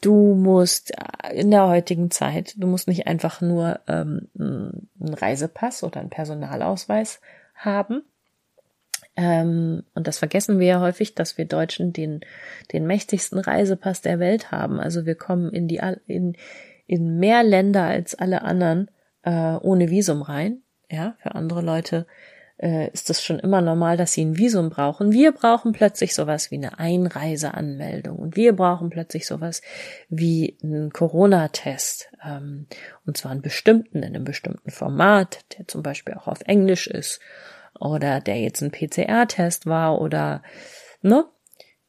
Du 0.00 0.34
musst 0.34 0.92
äh, 0.92 1.34
in 1.34 1.50
der 1.50 1.66
heutigen 1.68 2.10
Zeit, 2.10 2.54
du 2.56 2.66
musst 2.66 2.88
nicht 2.88 3.06
einfach 3.06 3.40
nur 3.40 3.80
ähm, 3.88 4.28
einen 4.38 5.14
Reisepass 5.14 5.82
oder 5.82 6.00
einen 6.00 6.10
Personalausweis 6.10 7.20
haben. 7.54 8.02
Ähm, 9.16 9.84
und 9.94 10.06
das 10.06 10.18
vergessen 10.18 10.58
wir 10.58 10.66
ja 10.66 10.80
häufig, 10.80 11.14
dass 11.14 11.38
wir 11.38 11.46
Deutschen 11.46 11.92
den, 11.92 12.20
den 12.72 12.86
mächtigsten 12.86 13.38
Reisepass 13.38 14.02
der 14.02 14.18
Welt 14.18 14.50
haben. 14.52 14.78
Also 14.78 15.06
wir 15.06 15.14
kommen 15.14 15.50
in 15.50 15.68
die 15.68 15.80
in, 16.06 16.36
in 16.86 17.18
mehr 17.18 17.42
Länder 17.42 17.84
als 17.84 18.14
alle 18.14 18.42
anderen 18.42 18.90
äh, 19.22 19.56
ohne 19.56 19.90
Visum 19.90 20.22
rein. 20.22 20.62
Ja, 20.90 21.16
für 21.18 21.34
andere 21.34 21.62
Leute 21.62 22.06
äh, 22.58 22.90
ist 22.90 23.10
es 23.10 23.22
schon 23.22 23.38
immer 23.38 23.60
normal, 23.60 23.96
dass 23.96 24.12
sie 24.12 24.24
ein 24.24 24.38
Visum 24.38 24.70
brauchen. 24.70 25.12
Wir 25.12 25.32
brauchen 25.32 25.72
plötzlich 25.72 26.14
sowas 26.14 26.50
wie 26.50 26.56
eine 26.56 26.78
Einreiseanmeldung 26.78 28.16
und 28.16 28.36
wir 28.36 28.54
brauchen 28.54 28.90
plötzlich 28.90 29.26
sowas 29.26 29.62
wie 30.08 30.56
einen 30.62 30.90
Corona-Test 30.90 32.10
ähm, 32.24 32.66
und 33.04 33.16
zwar 33.16 33.32
einen 33.32 33.42
bestimmten, 33.42 33.98
in 33.98 34.14
einem 34.14 34.24
bestimmten 34.24 34.70
Format, 34.70 35.44
der 35.56 35.68
zum 35.68 35.82
Beispiel 35.82 36.14
auch 36.14 36.28
auf 36.28 36.40
Englisch 36.46 36.86
ist 36.86 37.20
oder 37.78 38.20
der 38.20 38.40
jetzt 38.40 38.62
ein 38.62 38.70
PCR-Test 38.70 39.66
war 39.66 40.00
oder 40.00 40.42
ne, 41.02 41.26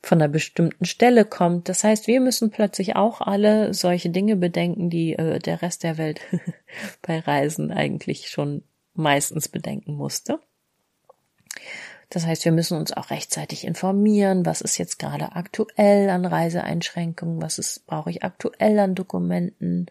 von 0.01 0.21
einer 0.21 0.29
bestimmten 0.29 0.86
Stelle 0.86 1.25
kommt. 1.25 1.69
Das 1.69 1.83
heißt, 1.83 2.07
wir 2.07 2.19
müssen 2.19 2.50
plötzlich 2.50 2.95
auch 2.95 3.21
alle 3.21 3.74
solche 3.74 4.09
Dinge 4.09 4.36
bedenken, 4.36 4.89
die 4.89 5.13
äh, 5.13 5.39
der 5.39 5.62
Rest 5.62 5.83
der 5.83 5.97
Welt 5.97 6.21
bei 7.01 7.19
Reisen 7.19 7.71
eigentlich 7.71 8.29
schon 8.29 8.63
meistens 8.93 9.47
bedenken 9.47 9.93
musste. 9.95 10.39
Das 12.09 12.25
heißt, 12.25 12.45
wir 12.45 12.53
müssen 12.53 12.77
uns 12.77 12.93
auch 12.93 13.09
rechtzeitig 13.09 13.65
informieren, 13.65 14.45
was 14.45 14.61
ist 14.61 14.77
jetzt 14.77 14.97
gerade 14.97 15.35
aktuell 15.35 16.09
an 16.09 16.25
Reiseeinschränkungen, 16.25 17.41
was 17.41 17.59
ist, 17.59 17.85
brauche 17.85 18.09
ich 18.09 18.23
aktuell 18.23 18.79
an 18.79 18.95
Dokumenten. 18.95 19.87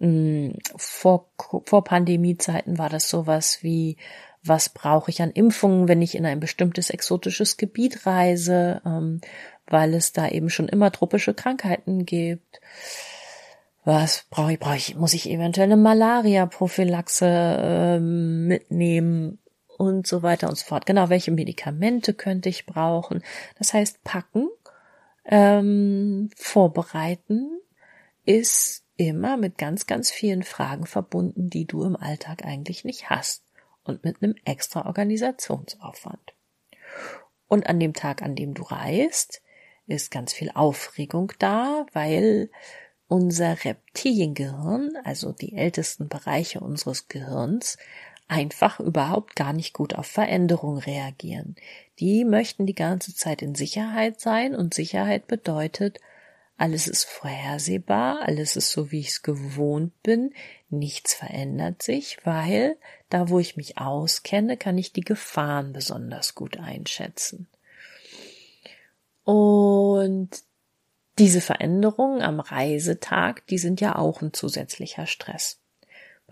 Hm, 0.00 0.56
vor, 0.76 1.28
vor 1.66 1.84
Pandemiezeiten 1.84 2.78
war 2.78 2.88
das 2.88 3.10
sowas 3.10 3.58
wie, 3.60 3.98
was 4.42 4.70
brauche 4.70 5.10
ich 5.10 5.20
an 5.20 5.30
Impfungen, 5.30 5.88
wenn 5.88 6.00
ich 6.00 6.14
in 6.14 6.24
ein 6.24 6.40
bestimmtes 6.40 6.88
exotisches 6.88 7.58
Gebiet 7.58 8.06
reise, 8.06 8.80
ähm, 8.86 9.20
weil 9.66 9.92
es 9.94 10.12
da 10.12 10.28
eben 10.28 10.48
schon 10.48 10.68
immer 10.68 10.90
tropische 10.90 11.34
Krankheiten 11.34 12.06
gibt. 12.06 12.60
Was 13.84 14.24
brauche 14.30 14.54
ich? 14.54 14.58
Brauche 14.58 14.76
ich? 14.76 14.96
Muss 14.96 15.12
ich 15.12 15.28
eventuell 15.28 15.66
eine 15.66 15.76
Malaria-Prophylaxe 15.76 17.26
ähm, 17.60 18.46
mitnehmen 18.46 19.38
und 19.82 20.06
so 20.06 20.22
weiter 20.22 20.48
und 20.48 20.56
so 20.56 20.64
fort. 20.64 20.86
Genau, 20.86 21.08
welche 21.08 21.32
Medikamente 21.32 22.14
könnte 22.14 22.48
ich 22.48 22.66
brauchen? 22.66 23.22
Das 23.58 23.74
heißt, 23.74 24.04
packen, 24.04 24.48
ähm, 25.24 26.30
vorbereiten 26.36 27.60
ist 28.24 28.84
immer 28.96 29.36
mit 29.36 29.58
ganz, 29.58 29.86
ganz 29.86 30.12
vielen 30.12 30.44
Fragen 30.44 30.86
verbunden, 30.86 31.50
die 31.50 31.66
du 31.66 31.82
im 31.82 31.96
Alltag 31.96 32.44
eigentlich 32.44 32.84
nicht 32.84 33.10
hast 33.10 33.42
und 33.82 34.04
mit 34.04 34.22
einem 34.22 34.36
extra 34.44 34.86
Organisationsaufwand. 34.86 36.32
Und 37.48 37.66
an 37.66 37.80
dem 37.80 37.92
Tag, 37.92 38.22
an 38.22 38.36
dem 38.36 38.54
du 38.54 38.62
reist, 38.62 39.42
ist 39.88 40.12
ganz 40.12 40.32
viel 40.32 40.52
Aufregung 40.54 41.32
da, 41.40 41.86
weil 41.92 42.50
unser 43.08 43.64
Reptiliengehirn, 43.64 44.96
also 45.02 45.32
die 45.32 45.56
ältesten 45.56 46.08
Bereiche 46.08 46.60
unseres 46.60 47.08
Gehirns, 47.08 47.76
einfach 48.32 48.80
überhaupt 48.80 49.36
gar 49.36 49.52
nicht 49.52 49.74
gut 49.74 49.94
auf 49.94 50.06
Veränderung 50.06 50.78
reagieren. 50.78 51.54
Die 52.00 52.24
möchten 52.24 52.64
die 52.64 52.74
ganze 52.74 53.14
Zeit 53.14 53.42
in 53.42 53.54
Sicherheit 53.54 54.20
sein 54.20 54.54
und 54.54 54.72
Sicherheit 54.72 55.26
bedeutet, 55.26 56.00
alles 56.56 56.86
ist 56.86 57.04
vorhersehbar, 57.04 58.22
alles 58.22 58.56
ist 58.56 58.70
so, 58.70 58.90
wie 58.90 59.00
ich 59.00 59.08
es 59.08 59.22
gewohnt 59.22 60.02
bin, 60.02 60.32
nichts 60.70 61.12
verändert 61.12 61.82
sich, 61.82 62.18
weil 62.24 62.76
da, 63.10 63.28
wo 63.28 63.38
ich 63.38 63.56
mich 63.56 63.78
auskenne, 63.78 64.56
kann 64.56 64.78
ich 64.78 64.92
die 64.92 65.02
Gefahren 65.02 65.72
besonders 65.72 66.34
gut 66.34 66.58
einschätzen. 66.58 67.48
Und 69.24 70.30
diese 71.18 71.40
Veränderungen 71.40 72.22
am 72.22 72.40
Reisetag, 72.40 73.46
die 73.48 73.58
sind 73.58 73.80
ja 73.80 73.96
auch 73.96 74.22
ein 74.22 74.32
zusätzlicher 74.32 75.06
Stress. 75.06 75.61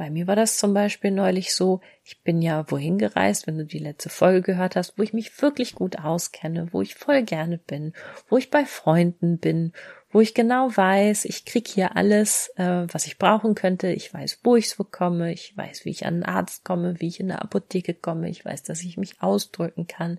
Bei 0.01 0.09
mir 0.09 0.27
war 0.27 0.35
das 0.35 0.57
zum 0.57 0.73
Beispiel 0.73 1.11
neulich 1.11 1.55
so, 1.55 1.83
ich 2.05 2.23
bin 2.23 2.41
ja 2.41 2.65
wohin 2.71 2.97
gereist, 2.97 3.47
wenn 3.47 3.59
du 3.59 3.67
die 3.67 3.79
letzte 3.79 4.09
Folge 4.09 4.41
gehört 4.41 4.75
hast, 4.75 4.97
wo 4.97 5.03
ich 5.03 5.13
mich 5.13 5.43
wirklich 5.43 5.75
gut 5.75 5.99
auskenne, 5.99 6.69
wo 6.73 6.81
ich 6.81 6.95
voll 6.95 7.23
gerne 7.23 7.59
bin, 7.59 7.93
wo 8.31 8.39
ich 8.39 8.49
bei 8.49 8.65
Freunden 8.65 9.37
bin, 9.37 9.75
wo 10.11 10.23
ich 10.23 10.33
genau 10.33 10.75
weiß, 10.75 11.27
ich 11.27 11.45
krieg 11.45 11.69
hier 11.69 11.97
alles, 11.97 12.51
äh, 12.57 12.87
was 12.91 13.07
ich 13.07 13.19
brauchen 13.19 13.55
könnte. 13.55 13.89
Ich 13.89 14.15
weiß, 14.15 14.41
wo 14.43 14.57
ich 14.57 14.75
bekomme, 14.75 15.35
ich 15.35 15.55
weiß, 15.55 15.85
wie 15.85 15.91
ich 15.91 16.07
an 16.07 16.15
einen 16.15 16.23
Arzt 16.23 16.65
komme, 16.65 16.99
wie 16.99 17.09
ich 17.09 17.21
in 17.21 17.31
eine 17.31 17.43
Apotheke 17.43 17.93
komme, 17.93 18.31
ich 18.31 18.43
weiß, 18.43 18.63
dass 18.63 18.81
ich 18.81 18.97
mich 18.97 19.21
ausdrücken 19.21 19.87
kann. 19.87 20.19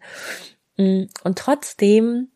Mm, 0.77 1.05
und 1.23 1.39
trotzdem 1.39 2.27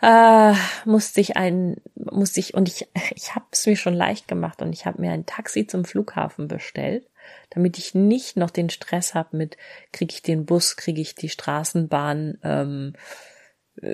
äh, 0.00 0.54
musste 0.84 1.20
ich 1.20 1.36
ein, 1.36 1.76
musste 1.94 2.40
ich, 2.40 2.54
und 2.54 2.68
ich, 2.68 2.88
ich 3.14 3.34
habe 3.34 3.46
es 3.50 3.66
mir 3.66 3.76
schon 3.76 3.94
leicht 3.94 4.28
gemacht 4.28 4.62
und 4.62 4.72
ich 4.72 4.86
habe 4.86 5.00
mir 5.00 5.12
ein 5.12 5.26
Taxi 5.26 5.66
zum 5.66 5.84
Flughafen 5.84 6.48
bestellt, 6.48 7.08
damit 7.50 7.78
ich 7.78 7.94
nicht 7.94 8.36
noch 8.36 8.50
den 8.50 8.70
Stress 8.70 9.14
habe 9.14 9.36
mit, 9.36 9.56
kriege 9.92 10.14
ich 10.14 10.22
den 10.22 10.46
Bus, 10.46 10.76
kriege 10.76 11.00
ich 11.00 11.14
die 11.14 11.28
Straßenbahn, 11.28 12.38
ähm, 12.42 12.92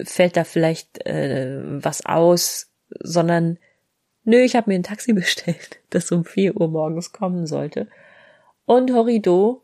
fällt 0.04 0.36
da 0.36 0.44
vielleicht 0.44 1.06
äh, 1.06 1.60
was 1.62 2.04
aus, 2.04 2.70
sondern 3.00 3.58
nö, 4.24 4.38
ich 4.38 4.56
habe 4.56 4.70
mir 4.70 4.76
ein 4.76 4.82
Taxi 4.82 5.12
bestellt, 5.14 5.80
das 5.90 6.12
um 6.12 6.24
vier 6.24 6.56
Uhr 6.60 6.68
morgens 6.68 7.12
kommen 7.12 7.46
sollte. 7.46 7.88
Und 8.66 8.92
Horrido, 8.92 9.62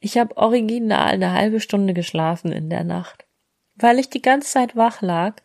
ich 0.00 0.18
habe 0.18 0.36
original 0.36 1.08
eine 1.08 1.32
halbe 1.32 1.60
Stunde 1.60 1.94
geschlafen 1.94 2.52
in 2.52 2.70
der 2.70 2.84
Nacht, 2.84 3.26
weil 3.74 3.98
ich 3.98 4.08
die 4.08 4.22
ganze 4.22 4.50
Zeit 4.50 4.76
wach 4.76 5.02
lag 5.02 5.36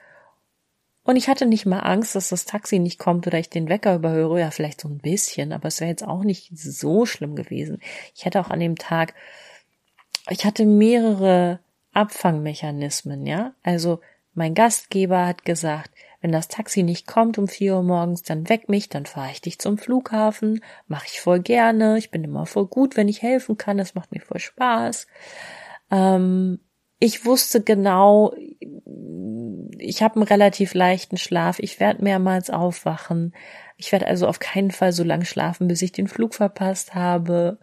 und 1.04 1.16
ich 1.16 1.28
hatte 1.28 1.46
nicht 1.46 1.66
mal 1.66 1.80
Angst, 1.80 2.16
dass 2.16 2.30
das 2.30 2.46
Taxi 2.46 2.78
nicht 2.80 3.00
kommt 3.00 3.26
oder 3.26 3.40
ich 3.40 3.50
den 3.50 3.70
Wecker 3.70 3.96
überhöre. 3.96 4.40
Ja, 4.40 4.52
vielleicht 4.52 4.82
so 4.82 4.88
ein 4.88 5.00
bisschen, 5.00 5.52
aber 5.52 5.68
es 5.68 5.80
wäre 5.80 5.90
jetzt 5.90 6.06
auch 6.06 6.24
nicht 6.24 6.52
so 6.56 7.06
schlimm 7.06 7.36
gewesen. 7.36 7.82
Ich 8.16 8.26
hätte 8.26 8.40
auch 8.40 8.50
an 8.50 8.60
dem 8.60 8.76
Tag, 8.76 9.16
ich 10.30 10.46
hatte 10.46 10.66
mehrere 10.66 11.60
Abfangmechanismen, 11.94 13.26
ja. 13.26 13.54
Also 13.64 14.00
mein 14.34 14.54
Gastgeber 14.54 15.26
hat 15.26 15.44
gesagt, 15.44 15.92
wenn 16.22 16.32
das 16.32 16.48
Taxi 16.48 16.84
nicht 16.84 17.08
kommt 17.08 17.40
um 17.40 17.48
vier 17.48 17.76
Uhr 17.76 17.84
morgens, 17.84 18.22
dann 18.22 18.48
weck 18.48 18.70
mich, 18.70 18.88
dann 18.88 19.08
fahre 19.08 19.32
ich 19.32 19.42
dich 19.42 19.58
zum 19.58 19.80
Flughafen, 19.80 20.64
mache 20.88 21.08
ich 21.08 21.20
voll 21.20 21.40
gerne, 21.40 21.98
ich 21.98 22.12
bin 22.12 22.24
immer 22.24 22.46
voll 22.46 22.68
gut, 22.68 22.96
wenn 22.96 23.08
ich 23.08 23.24
helfen 23.24 23.58
kann, 23.58 23.78
das 23.78 23.96
macht 23.96 24.12
mir 24.12 24.22
voll 24.22 24.40
Spaß. 24.40 25.08
Ähm, 25.90 26.60
ich 27.02 27.26
wusste 27.26 27.62
genau, 27.62 28.32
ich 29.80 30.04
habe 30.04 30.16
einen 30.18 30.24
relativ 30.24 30.76
leichten 30.76 31.18
Schlaf. 31.18 31.58
Ich 31.58 31.80
werde 31.80 32.04
mehrmals 32.04 32.52
aufwachen. 32.52 33.34
Ich 33.76 33.92
werde 33.92 34.06
also 34.06 34.28
auf 34.28 34.38
keinen 34.38 34.70
Fall 34.70 34.94
so 34.94 35.04
lange 35.04 35.26
schlafen, 35.26 35.68
bis 35.68 35.82
ich 35.82 35.92
den 35.92 36.08
Flug 36.08 36.36
verpasst 36.36 36.94
habe. 36.94 37.58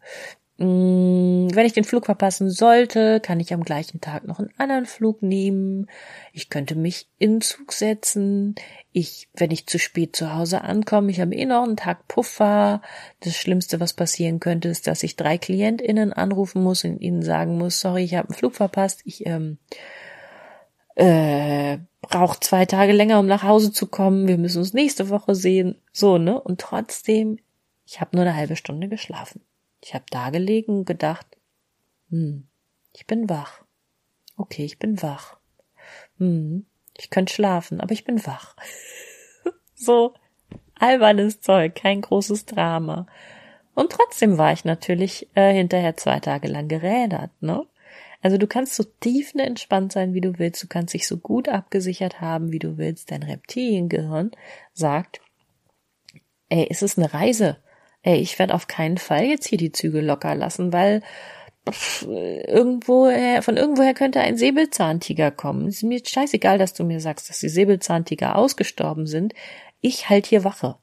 Mm, 0.61 1.55
wenn 1.55 1.67
ich 1.67 1.73
den 1.73 1.85
Flug 1.85 2.07
verpassen 2.07 2.51
sollte, 2.51 3.21
kann 3.21 3.39
ich 3.39 3.55
am 3.55 3.63
gleichen 3.63 4.01
Tag 4.01 4.25
noch 4.27 4.41
einen 4.41 4.53
anderen 4.59 4.87
Flug 4.87 5.23
nehmen. 5.23 5.87
Ich 6.33 6.51
könnte 6.51 6.75
mich 6.75 7.09
in 7.19 7.41
Zug 7.41 7.73
setzen. 7.73 8.57
Ich, 8.93 9.29
wenn 9.35 9.53
ich 9.53 9.69
zu 9.69 9.79
spät 9.79 10.17
zu 10.17 10.35
Hause 10.35 10.63
ankomme, 10.63 11.13
ich 11.13 11.21
habe 11.21 11.35
eh 11.37 11.47
noch 11.47 11.63
einen 11.63 11.77
Tag 11.77 12.09
Puffer. 12.09 12.83
Das 13.21 13.37
Schlimmste, 13.37 13.79
was 13.79 13.93
passieren 13.93 14.41
könnte, 14.41 14.69
ist, 14.69 14.89
dass 14.89 15.05
ich 15.05 15.15
drei 15.15 15.39
KlientInnen 15.39 16.13
anrufen 16.13 16.65
muss 16.65 16.83
und 16.83 17.01
ihnen 17.01 17.23
sagen 17.23 17.57
muss, 17.57 17.79
sorry, 17.79 18.03
ich 18.03 18.17
habe 18.17 18.29
einen 18.29 18.37
Flug 18.37 18.57
verpasst. 18.57 19.03
Ich 19.05 19.27
ähm, 19.27 19.59
äh, 20.97 21.79
brauche 22.01 22.41
zwei 22.41 22.67
Tage 22.67 22.93
länger, 22.93 23.21
um 23.21 23.27
nach 23.27 23.45
Hause 23.45 23.71
zu 23.71 23.87
kommen. 23.87 24.27
Wir 24.27 24.39
müssen 24.39 24.59
uns 24.59 24.75
nächste 24.75 25.09
Woche 25.09 25.37
sehen. 25.37 25.77
So, 25.93 26.19
ne? 26.19 26.41
Und 26.41 26.61
trotzdem, 26.61 27.39
ich 27.87 28.01
habe 28.01 28.17
nur 28.17 28.25
eine 28.25 28.35
halbe 28.35 28.57
Stunde 28.57 28.89
geschlafen. 28.89 29.41
Ich 29.81 29.95
habe 29.95 30.05
da 30.11 30.31
gelegen 30.31 30.79
und 30.79 30.85
gedacht, 30.87 31.27
hm, 32.11 32.49
ich 32.93 33.07
bin 33.07 33.29
wach. 33.29 33.65
Okay, 34.37 34.65
ich 34.65 34.79
bin 34.79 35.03
wach. 35.03 35.39
Hm, 36.19 36.67
ich 36.97 37.11
könnte 37.11 37.33
schlafen, 37.33 37.81
aber 37.81 37.93
ich 37.93 38.05
bin 38.05 38.25
wach. 38.27 38.57
so 39.75 40.15
albernes 40.79 41.41
Zeug, 41.41 41.75
kein 41.75 42.01
großes 42.01 42.47
Drama. 42.47 43.07
Und 43.75 43.93
trotzdem 43.93 44.39
war 44.39 44.53
ich 44.53 44.65
natürlich 44.65 45.29
äh, 45.35 45.53
hinterher 45.53 45.97
zwei 45.97 46.19
Tage 46.19 46.49
lang 46.49 46.69
gerädert, 46.69 47.31
ne? 47.41 47.65
Also 48.21 48.37
du 48.37 48.49
kannst 48.49 48.75
so 48.75 48.83
tiefenentspannt 48.83 49.93
sein, 49.93 50.13
wie 50.13 50.21
du 50.21 50.39
willst. 50.39 50.63
Du 50.63 50.67
kannst 50.67 50.95
dich 50.95 51.07
so 51.07 51.19
gut 51.19 51.49
abgesichert 51.49 52.21
haben, 52.21 52.51
wie 52.51 52.59
du 52.59 52.77
willst. 52.77 53.13
Dein 53.13 53.23
Reptiliengehirn 53.23 54.33
sagt, 54.73 55.21
ey, 56.49 56.65
ist 56.65 56.83
es 56.83 56.99
eine 56.99 57.15
Reise? 57.15 57.59
Ey, 58.03 58.19
ich 58.19 58.39
werde 58.39 58.55
auf 58.55 58.67
keinen 58.67 58.99
Fall 58.99 59.25
jetzt 59.25 59.47
hier 59.47 59.59
die 59.59 59.73
Züge 59.73 60.01
locker 60.01 60.35
lassen, 60.35 60.73
weil 60.73 61.03
pff, 61.69 62.03
irgendwoher, 62.03 63.43
von 63.43 63.57
irgendwoher 63.57 63.95
könnte 63.95 64.21
ein 64.21 64.37
Säbelzahntiger 64.37 65.31
kommen. 65.31 65.69
Ist 65.69 65.83
mir 65.83 66.01
scheißegal, 66.05 66.59
dass 66.59 66.75
du 66.75 66.85
mir 66.85 67.01
sagst, 67.01 67.29
dass 67.29 67.41
die 67.41 67.49
Säbelzahntiger 67.49 68.37
ausgestorben 68.37 69.07
sind. 69.07 69.35
Ich 69.81 70.09
halt 70.09 70.27
hier 70.27 70.45
Wache. 70.45 70.77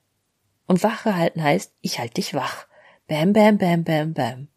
Und 0.68 0.84
Wache 0.84 1.16
halten 1.16 1.44
heißt, 1.44 1.74
ich 1.82 2.00
halt 2.00 2.18
dich 2.18 2.34
wach. 2.34 2.68
Bam, 3.08 3.34
bam, 3.34 3.58
bam, 3.58 3.84
bam, 3.84 4.14
bam. 4.14 4.48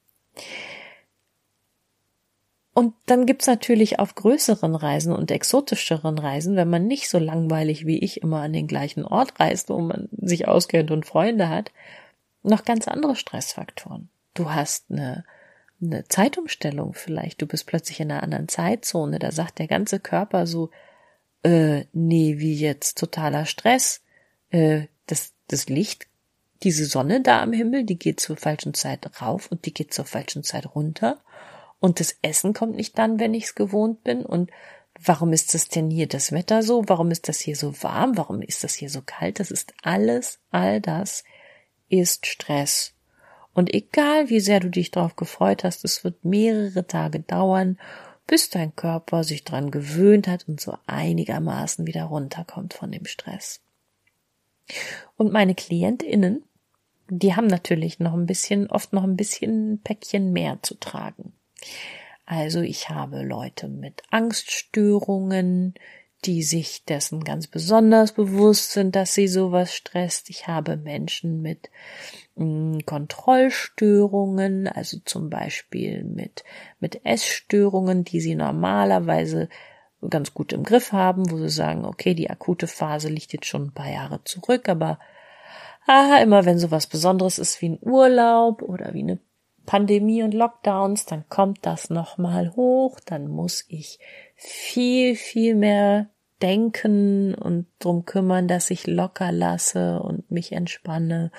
Und 2.73 2.95
dann 3.07 3.27
gibt's 3.27 3.49
natürlich 3.49 3.99
auf 3.99 4.15
größeren 4.15 4.77
Reisen 4.77 5.13
und 5.13 5.33
exotischeren 5.33 6.17
Reisen, 6.17 6.55
wenn 6.55 6.71
man 6.71 6.87
nicht 6.87 7.11
so 7.11 7.19
langweilig 7.19 7.87
wie 7.87 7.99
ich 7.99 8.23
immer 8.23 8.41
an 8.41 8.53
den 8.53 8.69
gleichen 8.69 9.05
Ort 9.05 9.41
reist, 9.41 9.69
wo 9.69 9.81
man 9.81 10.09
sich 10.13 10.47
auskennt 10.47 10.93
und 10.93 11.05
Freunde 11.05 11.49
hat, 11.49 11.73
noch 12.49 12.65
ganz 12.65 12.89
andere 12.89 13.17
Stressfaktoren. 13.17 14.11
Du 14.35 14.51
hast 14.51 14.91
eine, 14.91 15.25
eine 15.81 16.05
Zeitumstellung 16.09 16.95
vielleicht, 16.95 17.41
du 17.43 17.47
bist 17.47 17.67
plötzlich 17.67 18.01
in 18.01 18.11
einer 18.11 18.23
anderen 18.23 18.49
Zeitzone, 18.49 19.19
da 19.19 19.31
sagt 19.31 19.59
der 19.59 19.69
ganze 19.69 20.01
Körper 20.01 20.47
so, 20.47 20.71
äh, 21.43 21.85
nee, 21.93 22.39
wie 22.39 22.55
jetzt 22.55 22.99
totaler 22.99 23.47
Stress, 23.47 24.03
äh, 24.51 24.87
das, 25.07 25.33
das 25.47 25.69
Licht, 25.69 26.07
diese 26.63 26.87
Sonne 26.87 27.23
da 27.23 27.41
am 27.43 27.53
Himmel, 27.53 27.85
die 27.85 27.99
geht 27.99 28.21
zur 28.21 28.37
falschen 28.37 28.75
Zeit 28.75 29.21
rauf 29.23 29.51
und 29.51 29.65
die 29.65 29.75
geht 29.75 29.95
zur 29.95 30.05
falschen 30.05 30.43
Zeit 30.43 30.75
runter 30.75 31.23
und 31.81 32.01
das 32.01 32.17
Essen 32.23 32.53
kommt 32.53 32.75
nicht 32.75 32.99
dann, 32.99 33.21
wenn 33.21 33.35
ich 33.35 33.45
es 33.45 33.55
gewohnt 33.55 34.03
bin 34.03 34.25
und 34.25 34.51
warum 35.01 35.33
ist 35.33 35.55
das 35.55 35.69
denn 35.69 35.91
hier 35.91 36.09
das 36.09 36.33
Wetter 36.33 36.63
so? 36.63 36.83
Warum 36.87 37.11
ist 37.11 37.29
das 37.29 37.39
hier 37.39 37.55
so 37.55 37.83
warm? 37.83 38.17
Warum 38.17 38.43
ist 38.43 38.65
das 38.65 38.75
hier 38.75 38.91
so 38.91 39.01
kalt? 39.05 39.39
Das 39.39 39.53
ist 39.53 39.73
alles, 39.83 40.41
all 40.51 40.81
das 40.81 41.23
ist 41.89 42.27
Stress. 42.27 42.95
Und 43.55 43.75
egal 43.75 44.31
wie 44.31 44.41
sehr 44.41 44.61
du 44.61 44.69
dich 44.69 44.91
darauf 44.91 45.17
gefreut 45.17 45.65
hast, 45.65 45.85
es 45.85 46.05
wird 46.05 46.25
mehrere 46.25 46.87
Tage 46.87 47.21
dauern, 47.21 47.79
bis 48.27 48.51
dein 48.51 48.77
Körper 48.77 49.25
sich 49.25 49.43
dran 49.43 49.71
gewöhnt 49.71 50.29
hat 50.29 50.47
und 50.49 50.61
so 50.61 50.77
einigermaßen 50.87 51.87
wieder 51.87 52.05
runterkommt 52.05 52.75
von 52.75 52.93
dem 52.93 53.07
Stress. 53.07 53.61
Und 55.17 55.33
meine 55.33 55.55
KlientInnen, 55.55 56.45
die 57.09 57.35
haben 57.35 57.47
natürlich 57.47 57.99
noch 57.99 58.13
ein 58.13 58.27
bisschen, 58.27 58.69
oft 58.71 58.93
noch 58.93 59.03
ein 59.03 59.17
bisschen 59.17 59.81
Päckchen 59.83 60.33
mehr 60.33 60.59
zu 60.63 60.75
tragen. 60.75 61.33
Also 62.27 62.61
ich 62.61 62.91
habe 62.91 63.23
Leute 63.23 63.69
mit 63.69 64.03
Angststörungen, 64.11 65.75
die 66.25 66.43
sich 66.43 66.85
dessen 66.85 67.23
ganz 67.23 67.47
besonders 67.47 68.13
bewusst 68.13 68.73
sind, 68.73 68.97
dass 68.97 69.15
sie 69.15 69.29
sowas 69.29 69.73
stresst. 69.75 70.31
Ich 70.31 70.49
habe 70.49 70.77
Menschen 70.77 71.43
mit 71.43 71.71
mh, 72.35 72.75
hm, 72.75 72.87
Kontrollstörungen, 72.87 74.67
also 74.67 74.99
zum 75.05 75.31
Beispiel 75.31 76.05
mit, 76.05 76.45
mit 76.81 77.05
Essstörungen, 77.05 78.05
die 78.05 78.21
sie 78.21 78.35
normalerweise 78.35 79.49
ganz 80.09 80.35
gut 80.35 80.53
im 80.53 80.65
Griff 80.65 80.93
haben, 80.93 81.31
wo 81.31 81.39
sie 81.39 81.49
sagen, 81.49 81.85
okay, 81.85 82.15
die 82.15 82.31
akute 82.31 82.67
Phase 82.67 83.09
liegt 83.09 83.33
jetzt 83.33 83.47
schon 83.47 83.67
ein 83.67 83.75
paar 83.75 83.91
Jahre 83.91 84.23
zurück, 84.25 84.69
aber 84.69 84.99
ah, 85.87 86.19
immer 86.23 86.45
wenn 86.45 86.59
sowas 86.59 86.87
Besonderes 86.87 87.39
ist 87.39 87.61
wie 87.63 87.71
ein 87.71 87.79
Urlaub 87.81 88.63
oder 88.63 88.93
wie 88.95 89.03
eine 89.03 89.19
Pandemie 89.67 90.23
und 90.23 90.33
Lockdowns, 90.33 91.05
dann 91.05 91.29
kommt 91.29 91.67
das 91.67 91.91
nochmal 91.91 92.55
hoch, 92.57 93.01
dann 93.05 93.29
muss 93.29 93.65
ich 93.69 93.99
viel, 94.39 95.17
viel 95.17 95.57
mehr 95.57 96.09
denken 96.41 97.35
und 97.35 97.67
drum 97.81 98.05
kümmern, 98.05 98.47
dass 98.47 98.71
ich 98.71 98.87
locker 98.87 99.33
lasse 99.33 100.01
und 100.01 100.31
mich 100.31 100.53
entspanne. 100.53 101.33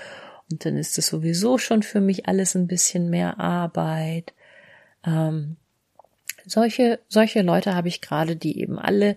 Und 0.51 0.65
dann 0.65 0.75
ist 0.77 0.97
es 0.97 1.07
sowieso 1.07 1.57
schon 1.57 1.81
für 1.81 2.01
mich 2.01 2.27
alles 2.27 2.55
ein 2.55 2.67
bisschen 2.67 3.09
mehr 3.09 3.39
Arbeit. 3.39 4.33
Ähm, 5.05 5.55
solche, 6.45 6.99
solche 7.07 7.41
Leute 7.41 7.73
habe 7.73 7.87
ich 7.87 8.01
gerade, 8.01 8.35
die 8.35 8.59
eben 8.59 8.77
alle 8.77 9.15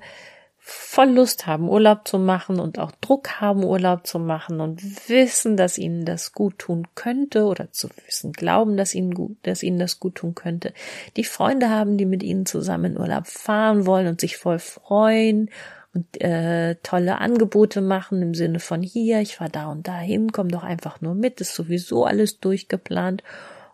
voll 0.65 1.11
Lust 1.11 1.49
haben, 1.49 1.69
Urlaub 1.69 2.07
zu 2.07 2.21
machen 2.21 2.61
und 2.61 2.79
auch 2.79 2.93
Druck 3.01 3.41
haben, 3.41 3.65
Urlaub 3.65 4.07
zu 4.07 4.21
machen 4.21 4.61
und 4.61 5.09
wissen, 5.09 5.57
dass 5.57 5.77
ihnen 5.77 6.05
das 6.05 6.33
gut 6.33 6.57
tun 6.61 6.87
könnte 6.95 7.47
oder 7.47 7.73
zu 7.73 7.89
wissen, 8.07 8.33
glauben, 8.33 8.77
dass 8.77 8.95
ihnen 8.95 9.13
gut, 9.13 9.37
dass 9.43 9.65
ihnen 9.65 9.81
das 9.81 9.99
gut 9.99 10.15
tun 10.15 10.37
könnte. 10.37 10.73
Die 11.17 11.25
Freunde 11.25 11.69
haben, 11.69 11.99
die 11.99 12.07
mit 12.07 12.23
ihnen 12.23 12.47
zusammen 12.47 12.93
in 12.93 12.99
Urlaub 12.99 13.27
fahren 13.27 13.87
wollen 13.87 14.07
und 14.07 14.21
sich 14.21 14.37
voll 14.37 14.61
freuen 14.61 15.51
und 15.95 16.21
äh, 16.21 16.77
tolle 16.77 17.19
Angebote 17.19 17.81
machen 17.81 18.23
im 18.23 18.35
Sinne 18.35 18.61
von 18.61 18.83
hier, 18.83 19.21
ich 19.21 19.37
fahr 19.37 19.49
da 19.49 19.67
und 19.67 19.89
dahin, 19.89 20.31
komm 20.31 20.49
doch 20.49 20.63
einfach 20.63 21.01
nur 21.01 21.17
mit, 21.17 21.41
ist 21.41 21.57
sowieso 21.57 22.05
alles 22.05 22.39
durchgeplant 22.39 23.25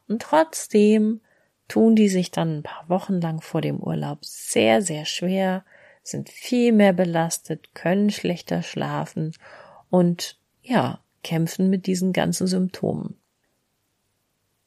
und 0.09 0.23
trotzdem 0.23 1.21
tun 1.69 1.95
die 1.97 2.09
sich 2.09 2.31
dann 2.31 2.59
ein 2.59 2.63
paar 2.63 2.89
Wochen 2.89 3.21
lang 3.21 3.43
vor 3.43 3.61
dem 3.61 3.79
Urlaub 3.79 4.25
sehr, 4.25 4.81
sehr 4.81 5.05
schwer, 5.05 5.65
sind 6.11 6.29
viel 6.29 6.73
mehr 6.73 6.93
belastet, 6.93 7.75
können 7.75 8.11
schlechter 8.11 8.63
schlafen 8.63 9.35
und 9.91 10.39
ja, 10.63 11.01
kämpfen 11.23 11.71
mit 11.71 11.87
diesen 11.87 12.13
ganzen 12.13 12.47
Symptomen. 12.47 13.17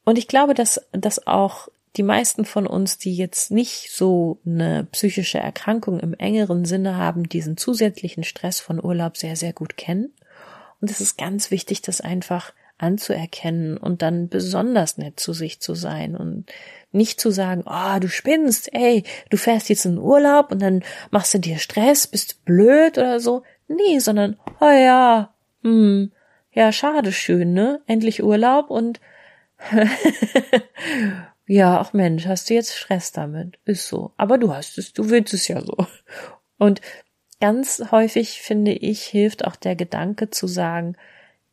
Und 0.04 0.18
ich 0.18 0.28
glaube, 0.28 0.54
dass, 0.54 0.80
dass 0.92 1.26
auch 1.26 1.68
die 1.96 2.02
meisten 2.02 2.44
von 2.44 2.66
uns, 2.66 2.98
die 2.98 3.14
jetzt 3.14 3.50
nicht 3.50 3.90
so 3.90 4.40
eine 4.46 4.84
psychische 4.92 5.38
Erkrankung 5.38 6.00
im 6.00 6.14
engeren 6.14 6.64
Sinne 6.64 6.96
haben, 6.96 7.28
diesen 7.28 7.56
zusätzlichen 7.56 8.24
Stress 8.24 8.60
von 8.60 8.82
Urlaub 8.82 9.16
sehr, 9.16 9.36
sehr 9.36 9.52
gut 9.52 9.76
kennen. 9.76 10.12
Und 10.80 10.90
es 10.90 11.00
ist 11.00 11.18
ganz 11.18 11.50
wichtig, 11.50 11.82
das 11.82 12.00
einfach 12.00 12.52
anzuerkennen 12.78 13.76
und 13.76 14.02
dann 14.02 14.28
besonders 14.28 14.98
nett 14.98 15.20
zu 15.20 15.32
sich 15.32 15.60
zu 15.60 15.74
sein 15.74 16.16
und 16.16 16.46
nicht 16.92 17.20
zu 17.20 17.30
sagen, 17.30 17.64
oh, 17.66 17.98
du 17.98 18.08
spinnst, 18.08 18.72
ey, 18.72 19.04
du 19.30 19.36
fährst 19.36 19.68
jetzt 19.68 19.86
in 19.86 19.98
Urlaub 19.98 20.52
und 20.52 20.60
dann 20.60 20.84
machst 21.10 21.34
du 21.34 21.38
dir 21.38 21.58
Stress, 21.58 22.06
bist 22.06 22.44
blöd 22.44 22.98
oder 22.98 23.18
so. 23.20 23.42
Nee, 23.68 23.98
sondern, 23.98 24.38
oh 24.60 24.70
ja, 24.70 25.34
hm, 25.62 26.12
ja, 26.52 26.70
schade 26.72 27.12
schön, 27.12 27.54
ne? 27.54 27.80
Endlich 27.86 28.22
Urlaub 28.22 28.70
und 28.70 29.00
ja, 31.46 31.80
ach 31.80 31.92
Mensch, 31.92 32.26
hast 32.26 32.50
du 32.50 32.54
jetzt 32.54 32.76
Stress 32.76 33.12
damit? 33.12 33.58
Ist 33.64 33.86
so. 33.88 34.12
Aber 34.16 34.38
du 34.38 34.54
hast 34.54 34.78
es, 34.78 34.92
du 34.92 35.08
willst 35.08 35.34
es 35.34 35.48
ja 35.48 35.60
so. 35.60 35.86
Und 36.58 36.80
ganz 37.40 37.82
häufig 37.90 38.42
finde 38.42 38.72
ich, 38.72 39.04
hilft 39.04 39.44
auch 39.44 39.56
der 39.56 39.76
Gedanke 39.76 40.30
zu 40.30 40.46
sagen, 40.46 40.96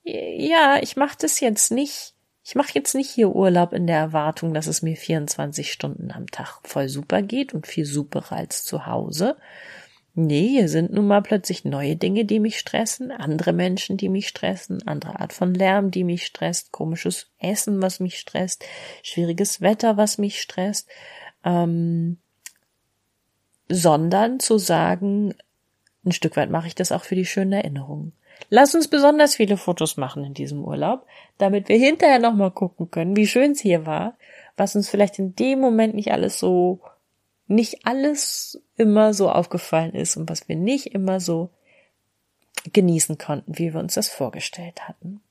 ja, 0.04 0.80
ich 0.82 0.95
mach 0.95 1.15
das 1.15 1.39
jetzt 1.39 1.71
nicht, 1.71 2.13
ich 2.50 2.56
mache 2.56 2.72
jetzt 2.74 2.96
nicht 2.96 3.12
hier 3.12 3.36
Urlaub 3.36 3.74
in 3.74 3.86
der 3.86 3.98
Erwartung, 3.98 4.56
dass 4.56 4.66
es 4.66 4.82
mir 4.82 4.98
24 4.98 5.72
Stunden 5.72 6.10
am 6.10 6.26
Tag 6.26 6.62
voll 6.64 6.90
super 6.90 7.22
geht 7.22 7.54
und 7.54 7.68
viel 7.68 7.86
superer 7.86 8.38
als 8.38 8.64
zu 8.64 8.88
Hause. 8.88 9.38
Nee, 10.16 10.48
hier 10.48 10.68
sind 10.68 10.92
nun 10.92 11.06
mal 11.06 11.22
plötzlich 11.22 11.64
neue 11.64 11.96
Dinge, 11.96 12.26
die 12.26 12.40
mich 12.40 12.58
stressen, 12.58 13.12
andere 13.12 13.54
Menschen, 13.54 13.98
die 13.98 14.10
mich 14.10 14.28
stressen, 14.28 14.82
andere 14.88 15.20
Art 15.20 15.32
von 15.32 15.54
Lärm, 15.54 15.92
die 15.92 16.04
mich 16.04 16.26
stresst, 16.26 16.72
komisches 16.72 17.30
Essen, 17.38 17.84
was 17.84 18.00
mich 18.00 18.18
stresst, 18.18 18.66
schwieriges 19.04 19.62
Wetter, 19.62 19.98
was 19.98 20.18
mich 20.18 20.42
stresst, 20.42 20.90
ähm, 21.44 22.18
sondern 23.68 24.40
zu 24.40 24.58
sagen, 24.58 25.36
ein 26.04 26.14
Stück 26.14 26.36
weit 26.36 26.50
mache 26.50 26.66
ich 26.66 26.74
das 26.74 26.92
auch 26.92 27.04
für 27.04 27.14
die 27.14 27.28
schönen 27.28 27.54
Erinnerungen. 27.54 28.14
Lass 28.49 28.73
uns 28.73 28.88
besonders 28.88 29.36
viele 29.36 29.58
Fotos 29.58 29.97
machen 29.97 30.23
in 30.23 30.34
diesem 30.34 30.63
Urlaub, 30.63 31.06
damit 31.38 31.67
wir 31.67 31.78
hinterher 31.78 32.19
nochmal 32.19 32.52
gucken 32.52 32.89
können, 32.89 33.15
wie 33.15 33.28
schön 33.28 33.52
es 33.52 33.60
hier 33.60 33.86
war, 33.86 34.15
was 34.56 34.75
uns 34.75 34.89
vielleicht 34.89 35.19
in 35.19 35.36
dem 35.36 35.60
Moment 35.60 35.93
nicht 35.95 36.12
alles 36.12 36.39
so, 36.39 36.82
nicht 37.47 37.86
alles 37.86 38.62
immer 38.78 39.13
so 39.13 39.30
aufgefallen 39.30 39.93
ist 39.93 40.15
und 40.15 40.30
was 40.30 40.47
wir 40.47 40.56
nicht 40.56 40.88
immer 40.88 41.19
so 41.19 41.49
genießen 42.71 43.17
konnten, 43.17 43.58
wie 43.58 43.73
wir 43.73 43.80
uns 43.80 43.93
das 43.95 44.10
vorgestellt 44.10 44.88
hatten. 44.88 45.21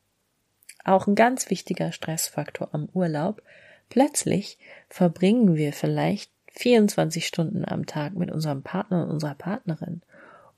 Auch 0.84 1.06
ein 1.06 1.14
ganz 1.14 1.50
wichtiger 1.50 1.92
Stressfaktor 1.92 2.68
am 2.72 2.88
Urlaub. 2.94 3.42
Plötzlich 3.90 4.58
verbringen 4.88 5.56
wir 5.56 5.72
vielleicht 5.72 6.30
24 6.52 7.26
Stunden 7.26 7.64
am 7.64 7.86
Tag 7.86 8.14
mit 8.14 8.30
unserem 8.30 8.62
Partner 8.62 9.04
und 9.04 9.10
unserer 9.10 9.34
Partnerin 9.34 10.02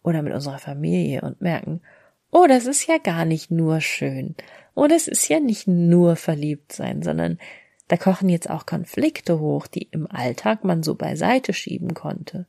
oder 0.02 0.22
mit 0.22 0.32
unserer 0.32 0.58
Familie 0.58 1.22
und 1.22 1.40
merken, 1.40 1.80
oh, 2.30 2.46
das 2.46 2.66
ist 2.66 2.86
ja 2.86 2.98
gar 2.98 3.24
nicht 3.24 3.50
nur 3.50 3.80
schön. 3.80 4.34
Oh, 4.74 4.86
das 4.86 5.08
ist 5.08 5.28
ja 5.28 5.40
nicht 5.40 5.66
nur 5.66 6.16
verliebt 6.16 6.72
sein, 6.72 7.02
sondern 7.02 7.38
da 7.88 7.96
kochen 7.96 8.28
jetzt 8.28 8.48
auch 8.48 8.66
Konflikte 8.66 9.40
hoch, 9.40 9.66
die 9.66 9.88
im 9.90 10.06
Alltag 10.10 10.64
man 10.64 10.82
so 10.82 10.94
beiseite 10.94 11.52
schieben 11.52 11.94
konnte. 11.94 12.46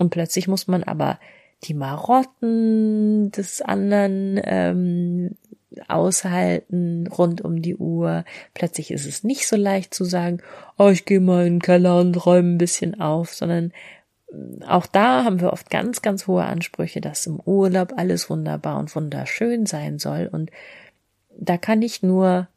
Und 0.00 0.10
plötzlich 0.10 0.48
muss 0.48 0.66
man 0.66 0.82
aber 0.82 1.20
die 1.62 1.74
Marotten 1.74 3.30
des 3.30 3.62
anderen 3.62 4.40
ähm, 4.42 5.36
aushalten 5.88 7.06
rund 7.06 7.40
um 7.40 7.62
die 7.62 7.76
Uhr. 7.76 8.24
Plötzlich 8.52 8.90
ist 8.90 9.06
es 9.06 9.24
nicht 9.24 9.46
so 9.46 9.56
leicht 9.56 9.94
zu 9.94 10.04
sagen, 10.04 10.38
oh, 10.78 10.88
ich 10.88 11.04
gehe 11.04 11.20
mal 11.20 11.46
in 11.46 11.54
den 11.54 11.62
Keller 11.62 12.00
und 12.00 12.26
räume 12.26 12.54
ein 12.54 12.58
bisschen 12.58 13.00
auf, 13.00 13.32
sondern 13.32 13.72
auch 14.66 14.86
da 14.86 15.24
haben 15.24 15.40
wir 15.40 15.52
oft 15.52 15.70
ganz, 15.70 16.02
ganz 16.02 16.26
hohe 16.26 16.44
Ansprüche, 16.44 17.00
dass 17.00 17.26
im 17.26 17.40
Urlaub 17.40 17.94
alles 17.96 18.30
wunderbar 18.30 18.78
und 18.78 18.94
wunderschön 18.94 19.66
sein 19.66 19.98
soll. 19.98 20.28
Und 20.30 20.50
da 21.36 21.56
kann 21.58 21.82
ich 21.82 22.02
nur 22.02 22.48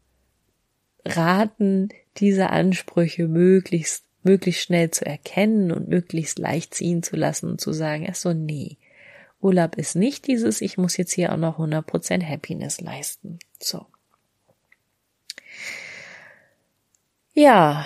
raten, 1.05 1.89
diese 2.17 2.49
Ansprüche 2.49 3.27
möglichst, 3.27 4.03
möglichst 4.23 4.63
schnell 4.63 4.91
zu 4.91 5.05
erkennen 5.05 5.71
und 5.71 5.87
möglichst 5.87 6.39
leicht 6.39 6.73
ziehen 6.73 7.03
zu 7.03 7.15
lassen 7.15 7.49
und 7.49 7.61
zu 7.61 7.73
sagen, 7.73 8.07
ach 8.09 8.15
so, 8.15 8.33
nee. 8.33 8.77
Urlaub 9.39 9.75
ist 9.75 9.95
nicht 9.95 10.25
dieses, 10.27 10.61
ich 10.61 10.77
muss 10.77 10.97
jetzt 10.97 11.13
hier 11.13 11.31
auch 11.31 11.37
noch 11.37 11.59
100% 11.59 12.23
Happiness 12.27 12.81
leisten. 12.81 13.39
So. 13.59 13.85
Ja. 17.33 17.85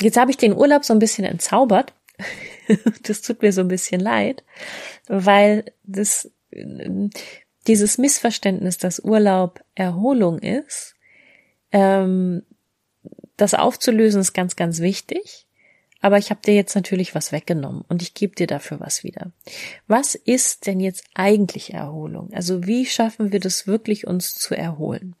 Jetzt 0.00 0.18
habe 0.18 0.30
ich 0.30 0.36
den 0.36 0.54
Urlaub 0.54 0.84
so 0.84 0.92
ein 0.92 0.98
bisschen 0.98 1.24
entzaubert 1.24 1.94
das 3.02 3.22
tut 3.22 3.42
mir 3.42 3.52
so 3.52 3.60
ein 3.60 3.68
bisschen 3.68 4.00
leid, 4.00 4.44
weil 5.08 5.72
das, 5.82 6.30
dieses 7.66 7.98
Missverständnis, 7.98 8.78
dass 8.78 9.00
Urlaub 9.00 9.64
Erholung 9.74 10.38
ist, 10.38 10.94
ähm, 11.72 12.42
das 13.36 13.54
aufzulösen 13.54 14.20
ist 14.20 14.32
ganz, 14.32 14.56
ganz 14.56 14.80
wichtig. 14.80 15.46
Aber 16.00 16.18
ich 16.18 16.28
habe 16.28 16.42
dir 16.42 16.54
jetzt 16.54 16.74
natürlich 16.74 17.14
was 17.14 17.32
weggenommen 17.32 17.82
und 17.88 18.02
ich 18.02 18.12
gebe 18.12 18.34
dir 18.34 18.46
dafür 18.46 18.78
was 18.78 19.04
wieder. 19.04 19.32
Was 19.86 20.14
ist 20.14 20.66
denn 20.66 20.78
jetzt 20.78 21.04
eigentlich 21.14 21.72
Erholung? 21.72 22.30
Also 22.34 22.66
wie 22.66 22.84
schaffen 22.84 23.32
wir 23.32 23.40
das 23.40 23.66
wirklich, 23.66 24.06
uns 24.06 24.34
zu 24.34 24.54
erholen? 24.54 25.16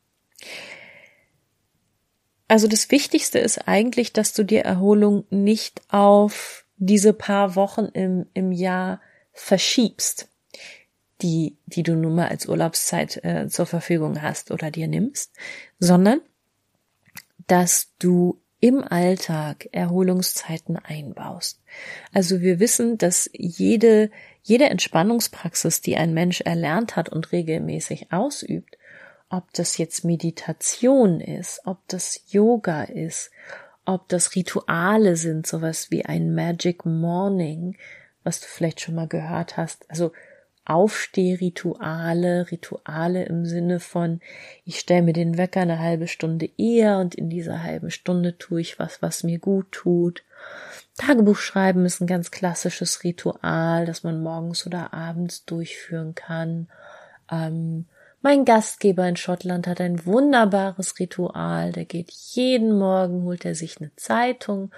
Also 2.48 2.68
das 2.68 2.90
Wichtigste 2.90 3.38
ist 3.38 3.66
eigentlich, 3.66 4.12
dass 4.12 4.34
du 4.34 4.44
dir 4.44 4.60
Erholung 4.60 5.24
nicht 5.30 5.80
auf 5.88 6.63
diese 6.76 7.12
paar 7.12 7.56
Wochen 7.56 7.86
im, 7.86 8.26
im 8.34 8.52
Jahr 8.52 9.00
verschiebst, 9.32 10.28
die, 11.22 11.56
die 11.66 11.82
du 11.82 11.94
nun 11.94 12.14
mal 12.14 12.28
als 12.28 12.46
Urlaubszeit 12.46 13.24
äh, 13.24 13.48
zur 13.48 13.66
Verfügung 13.66 14.22
hast 14.22 14.50
oder 14.50 14.70
dir 14.70 14.88
nimmst, 14.88 15.32
sondern 15.78 16.20
dass 17.46 17.92
du 17.98 18.40
im 18.60 18.82
Alltag 18.82 19.68
Erholungszeiten 19.72 20.78
einbaust. 20.78 21.60
Also 22.12 22.40
wir 22.40 22.60
wissen, 22.60 22.96
dass 22.96 23.28
jede, 23.34 24.10
jede 24.42 24.70
Entspannungspraxis, 24.70 25.82
die 25.82 25.96
ein 25.96 26.14
Mensch 26.14 26.40
erlernt 26.40 26.96
hat 26.96 27.10
und 27.10 27.32
regelmäßig 27.32 28.10
ausübt, 28.10 28.78
ob 29.28 29.52
das 29.52 29.76
jetzt 29.76 30.04
Meditation 30.04 31.20
ist, 31.20 31.60
ob 31.66 31.86
das 31.88 32.22
Yoga 32.28 32.84
ist, 32.84 33.30
ob 33.84 34.08
das 34.08 34.34
Rituale 34.34 35.16
sind, 35.16 35.46
sowas 35.46 35.90
wie 35.90 36.04
ein 36.04 36.34
Magic 36.34 36.84
Morning, 36.86 37.76
was 38.22 38.40
du 38.40 38.46
vielleicht 38.46 38.80
schon 38.80 38.94
mal 38.94 39.08
gehört 39.08 39.56
hast. 39.56 39.88
Also 39.90 40.12
Aufstehrituale, 40.66 42.50
Rituale 42.50 43.24
im 43.24 43.44
Sinne 43.44 43.80
von, 43.80 44.20
ich 44.64 44.78
stelle 44.78 45.02
mir 45.02 45.12
den 45.12 45.36
Wecker 45.36 45.60
eine 45.60 45.78
halbe 45.78 46.08
Stunde 46.08 46.48
eher 46.56 46.98
und 46.98 47.14
in 47.14 47.28
dieser 47.28 47.62
halben 47.62 47.90
Stunde 47.90 48.38
tue 48.38 48.62
ich 48.62 48.78
was, 48.78 49.02
was 49.02 49.24
mir 49.24 49.38
gut 49.38 49.70
tut. 49.72 50.24
Tagebuch 50.96 51.36
schreiben 51.36 51.84
ist 51.84 52.00
ein 52.00 52.06
ganz 52.06 52.30
klassisches 52.30 53.04
Ritual, 53.04 53.84
das 53.84 54.04
man 54.04 54.22
morgens 54.22 54.66
oder 54.66 54.94
abends 54.94 55.44
durchführen 55.44 56.14
kann. 56.14 56.68
Ähm, 57.30 57.84
mein 58.24 58.46
Gastgeber 58.46 59.06
in 59.06 59.16
Schottland 59.16 59.66
hat 59.66 59.82
ein 59.82 60.06
wunderbares 60.06 60.98
Ritual. 60.98 61.72
Der 61.72 61.84
geht 61.84 62.10
jeden 62.10 62.78
Morgen, 62.78 63.22
holt 63.24 63.44
er 63.44 63.54
sich 63.54 63.78
eine 63.78 63.94
Zeitung 63.96 64.72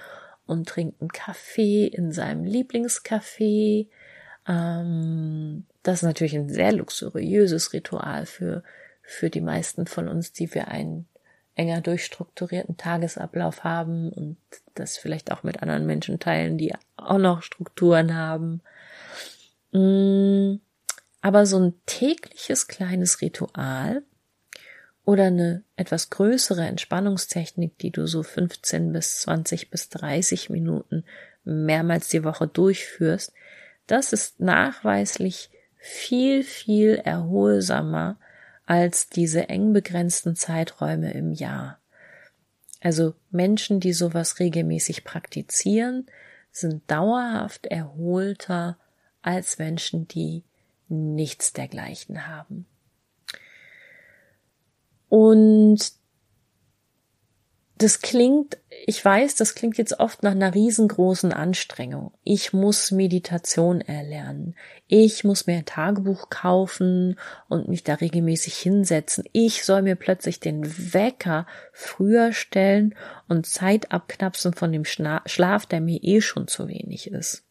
und 0.45 0.67
trinkt 0.67 0.99
einen 0.99 1.13
Kaffee 1.13 1.87
in 1.87 2.11
seinem 2.11 2.43
Lieblingscafé. 2.43 3.87
Ähm, 4.49 5.65
das 5.81 5.99
ist 5.99 6.03
natürlich 6.03 6.35
ein 6.35 6.49
sehr 6.49 6.73
luxuriöses 6.73 7.71
Ritual 7.71 8.25
für, 8.25 8.63
für 9.01 9.29
die 9.29 9.39
meisten 9.39 9.87
von 9.87 10.09
uns, 10.09 10.33
die 10.33 10.53
wir 10.53 10.67
einen 10.67 11.07
enger 11.55 11.79
durchstrukturierten 11.79 12.75
Tagesablauf 12.75 13.63
haben 13.63 14.11
und 14.11 14.35
das 14.75 14.97
vielleicht 14.97 15.31
auch 15.31 15.43
mit 15.43 15.63
anderen 15.63 15.85
Menschen 15.85 16.19
teilen, 16.19 16.57
die 16.57 16.75
auch 16.97 17.17
noch 17.17 17.43
Strukturen 17.43 18.13
haben. 18.13 18.61
Mm, 19.71 20.59
aber 21.27 21.45
so 21.45 21.59
ein 21.59 21.73
tägliches 21.85 22.69
kleines 22.69 23.19
Ritual 23.19 24.01
oder 25.03 25.25
eine 25.25 25.61
etwas 25.75 26.09
größere 26.09 26.65
Entspannungstechnik, 26.65 27.77
die 27.79 27.91
du 27.91 28.07
so 28.07 28.23
15 28.23 28.93
bis 28.93 29.19
20 29.23 29.69
bis 29.69 29.89
30 29.89 30.49
Minuten 30.49 31.03
mehrmals 31.43 32.07
die 32.07 32.23
Woche 32.23 32.47
durchführst, 32.47 33.33
das 33.87 34.13
ist 34.13 34.39
nachweislich 34.39 35.49
viel, 35.75 36.43
viel 36.43 36.95
erholsamer 36.95 38.17
als 38.65 39.09
diese 39.09 39.49
eng 39.49 39.73
begrenzten 39.73 40.37
Zeiträume 40.37 41.11
im 41.11 41.33
Jahr. 41.33 41.81
Also 42.79 43.15
Menschen, 43.31 43.81
die 43.81 43.91
sowas 43.91 44.39
regelmäßig 44.39 45.03
praktizieren, 45.03 46.05
sind 46.53 46.89
dauerhaft 46.89 47.65
erholter 47.65 48.77
als 49.21 49.57
Menschen, 49.57 50.07
die 50.07 50.45
nichts 50.89 51.53
dergleichen 51.53 52.27
haben. 52.27 52.65
Und 55.09 55.97
das 57.77 58.01
klingt, 58.01 58.57
ich 58.87 59.03
weiß, 59.03 59.35
das 59.35 59.53
klingt 59.53 59.77
jetzt 59.77 59.99
oft 59.99 60.23
nach 60.23 60.31
einer 60.31 60.55
riesengroßen 60.55 61.31
Anstrengung. 61.31 62.11
Ich 62.23 62.51
muss 62.51 62.91
Meditation 62.91 63.81
erlernen. 63.81 64.55
Ich 64.87 65.23
muss 65.23 65.45
mir 65.45 65.57
ein 65.57 65.65
Tagebuch 65.65 66.29
kaufen 66.29 67.19
und 67.49 67.67
mich 67.67 67.83
da 67.83 67.93
regelmäßig 67.95 68.57
hinsetzen. 68.57 69.25
Ich 69.31 69.63
soll 69.63 69.83
mir 69.83 69.95
plötzlich 69.95 70.39
den 70.39 70.65
Wecker 70.93 71.45
früher 71.71 72.33
stellen 72.33 72.95
und 73.27 73.45
Zeit 73.45 73.91
abknapsen 73.91 74.53
von 74.53 74.71
dem 74.71 74.83
Schlaf, 74.83 75.65
der 75.67 75.81
mir 75.81 75.99
eh 76.01 76.21
schon 76.21 76.47
zu 76.47 76.67
wenig 76.67 77.11
ist. 77.11 77.45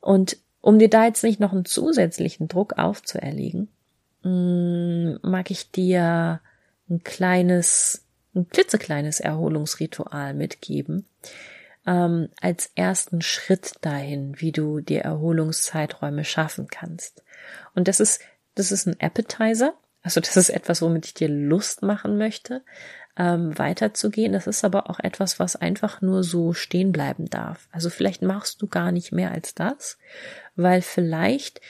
Und 0.00 0.38
um 0.66 0.80
dir 0.80 0.90
da 0.90 1.04
jetzt 1.04 1.22
nicht 1.22 1.38
noch 1.38 1.52
einen 1.52 1.64
zusätzlichen 1.64 2.48
Druck 2.48 2.76
aufzuerlegen, 2.76 3.68
mm, 4.22 5.18
mag 5.22 5.52
ich 5.52 5.70
dir 5.70 6.40
ein 6.90 7.04
kleines 7.04 8.04
ein 8.34 8.48
klitzekleines 8.48 9.20
Erholungsritual 9.20 10.34
mitgeben, 10.34 11.06
ähm, 11.86 12.30
als 12.40 12.72
ersten 12.74 13.22
Schritt 13.22 13.74
dahin, 13.80 14.40
wie 14.40 14.50
du 14.50 14.80
dir 14.80 15.02
Erholungszeiträume 15.02 16.24
schaffen 16.24 16.66
kannst. 16.66 17.22
Und 17.76 17.86
das 17.86 18.00
ist, 18.00 18.20
das 18.56 18.72
ist 18.72 18.88
ein 18.88 19.00
Appetizer, 19.00 19.72
also 20.02 20.20
das 20.20 20.36
ist 20.36 20.50
etwas, 20.50 20.82
womit 20.82 21.06
ich 21.06 21.14
dir 21.14 21.28
Lust 21.28 21.82
machen 21.82 22.18
möchte, 22.18 22.62
ähm, 23.16 23.58
weiterzugehen. 23.58 24.32
Das 24.32 24.46
ist 24.46 24.64
aber 24.64 24.90
auch 24.90 25.00
etwas, 25.00 25.38
was 25.38 25.56
einfach 25.56 26.02
nur 26.02 26.22
so 26.22 26.52
stehen 26.52 26.92
bleiben 26.92 27.28
darf. 27.30 27.68
Also 27.72 27.90
vielleicht 27.90 28.22
machst 28.22 28.60
du 28.62 28.66
gar 28.66 28.92
nicht 28.92 29.12
mehr 29.12 29.32
als 29.32 29.54
das, 29.54 29.98
weil 30.54 30.82
vielleicht 30.82 31.60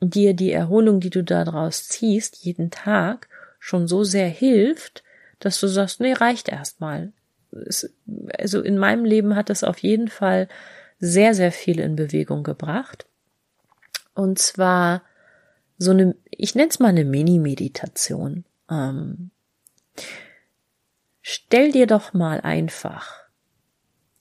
dir 0.00 0.34
die 0.34 0.52
Erholung, 0.52 1.00
die 1.00 1.10
du 1.10 1.24
daraus 1.24 1.88
ziehst, 1.88 2.44
jeden 2.44 2.70
Tag 2.70 3.28
schon 3.58 3.88
so 3.88 4.04
sehr 4.04 4.28
hilft, 4.28 5.02
dass 5.40 5.58
du 5.60 5.66
sagst, 5.66 6.00
nee, 6.00 6.12
reicht 6.12 6.48
erstmal. 6.48 7.12
Also 8.38 8.60
in 8.60 8.78
meinem 8.78 9.04
Leben 9.04 9.34
hat 9.34 9.50
es 9.50 9.64
auf 9.64 9.78
jeden 9.78 10.08
Fall 10.08 10.48
sehr, 11.00 11.34
sehr 11.34 11.52
viel 11.52 11.80
in 11.80 11.96
Bewegung 11.96 12.44
gebracht. 12.44 13.06
Und 14.14 14.38
zwar 14.38 15.02
so 15.78 15.92
eine, 15.92 16.16
ich 16.30 16.54
nenne 16.54 16.68
es 16.70 16.78
mal 16.78 16.88
eine 16.88 17.04
Mini-Meditation. 17.04 18.44
Ähm, 18.70 19.30
stell 21.30 21.72
dir 21.72 21.86
doch 21.86 22.14
mal 22.14 22.40
einfach 22.40 23.12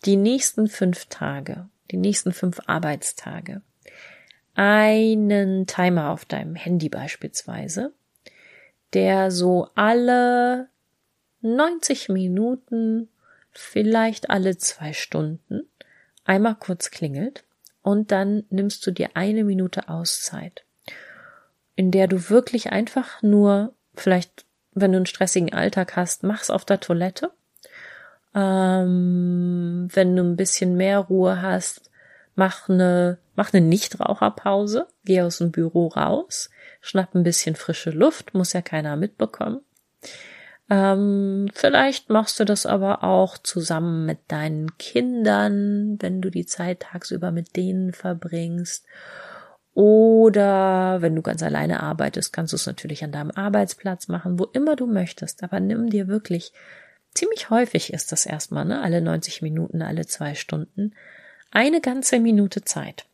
die 0.04 0.17
nächsten 0.17 0.67
fünf 0.67 1.06
Tage, 1.06 1.70
die 1.89 1.96
nächsten 1.96 2.34
fünf 2.34 2.60
Arbeitstage, 2.65 3.62
einen 4.56 5.67
Timer 5.67 6.10
auf 6.10 6.26
deinem 6.26 6.56
Handy 6.56 6.89
beispielsweise, 6.89 7.93
der 8.93 9.32
so 9.32 9.70
alle 9.74 10.67
90 11.39 12.10
Minuten, 12.10 13.08
vielleicht 13.52 14.30
alle 14.30 14.58
zwei 14.58 14.91
Stunden, 14.91 15.62
einmal 16.26 16.56
kurz 16.56 16.91
klingelt 16.91 17.46
und 17.84 18.12
dann 18.12 18.43
nimmst 18.50 18.86
du 18.86 18.91
dir 18.91 19.12
eine 19.13 19.46
Minute 19.46 19.88
Auszeit, 19.88 20.65
in 21.78 21.91
der 21.91 22.10
du 22.10 22.30
wirklich 22.30 22.74
einfach 22.74 23.22
nur, 23.24 23.74
vielleicht, 23.96 24.46
wenn 24.81 24.91
du 24.91 24.97
einen 24.97 25.05
stressigen 25.05 25.53
Alltag 25.53 25.95
hast, 25.95 26.23
mach's 26.23 26.49
auf 26.49 26.65
der 26.65 26.79
Toilette. 26.79 27.31
Ähm, 28.35 29.87
wenn 29.91 30.15
du 30.15 30.23
ein 30.23 30.35
bisschen 30.35 30.75
mehr 30.75 30.99
Ruhe 30.99 31.41
hast, 31.41 31.89
mach 32.35 32.69
eine, 32.69 33.17
mach 33.35 33.53
eine 33.53 33.65
Nichtraucherpause, 33.65 34.87
geh 35.05 35.21
aus 35.21 35.39
dem 35.39 35.51
Büro 35.51 35.87
raus, 35.87 36.49
schnapp 36.81 37.15
ein 37.15 37.23
bisschen 37.23 37.55
frische 37.55 37.89
Luft, 37.91 38.33
muss 38.33 38.53
ja 38.53 38.61
keiner 38.61 38.95
mitbekommen. 38.95 39.61
Ähm, 40.69 41.49
vielleicht 41.53 42.09
machst 42.09 42.39
du 42.39 42.45
das 42.45 42.65
aber 42.65 43.03
auch 43.03 43.37
zusammen 43.37 44.05
mit 44.05 44.19
deinen 44.27 44.77
Kindern, 44.77 45.97
wenn 46.01 46.21
du 46.21 46.29
die 46.29 46.45
Zeit 46.45 46.81
tagsüber 46.81 47.31
mit 47.31 47.55
denen 47.55 47.93
verbringst. 47.93 48.85
Oder 49.77 51.03
wenn 51.03 51.15
du 51.15 51.21
ganz 51.21 51.43
alleine 51.43 51.83
arbeitest, 51.83 52.33
kannst 52.33 52.51
du 52.51 52.55
es 52.55 52.65
natürlich 52.65 53.03
an 53.03 53.11
deinem 53.11 53.29
Arbeitsplatz 53.29 54.07
machen, 54.07 54.39
wo 54.39 54.45
immer 54.45 54.75
du 54.75 54.87
möchtest. 54.87 55.43
Aber 55.43 55.59
nimm 55.59 55.91
dir 55.91 56.07
wirklich, 56.07 56.51
ziemlich 57.13 57.51
häufig 57.51 57.93
ist 57.93 58.11
das 58.11 58.25
erstmal, 58.25 58.65
ne? 58.65 58.81
alle 58.81 59.01
90 59.01 59.43
Minuten, 59.43 59.83
alle 59.83 60.07
zwei 60.07 60.33
Stunden, 60.33 60.95
eine 61.51 61.79
ganze 61.79 62.19
Minute 62.19 62.63
Zeit. 62.63 63.05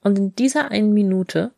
Und 0.00 0.18
in 0.18 0.34
dieser 0.34 0.72
einen 0.72 0.92
Minute 0.92 1.52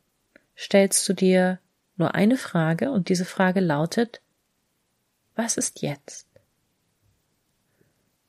stellst 0.54 1.08
du 1.08 1.14
dir 1.14 1.58
nur 1.96 2.14
eine 2.14 2.36
Frage 2.36 2.90
und 2.90 3.08
diese 3.08 3.24
Frage 3.24 3.60
lautet, 3.60 4.20
was 5.34 5.56
ist 5.56 5.80
jetzt? 5.80 6.26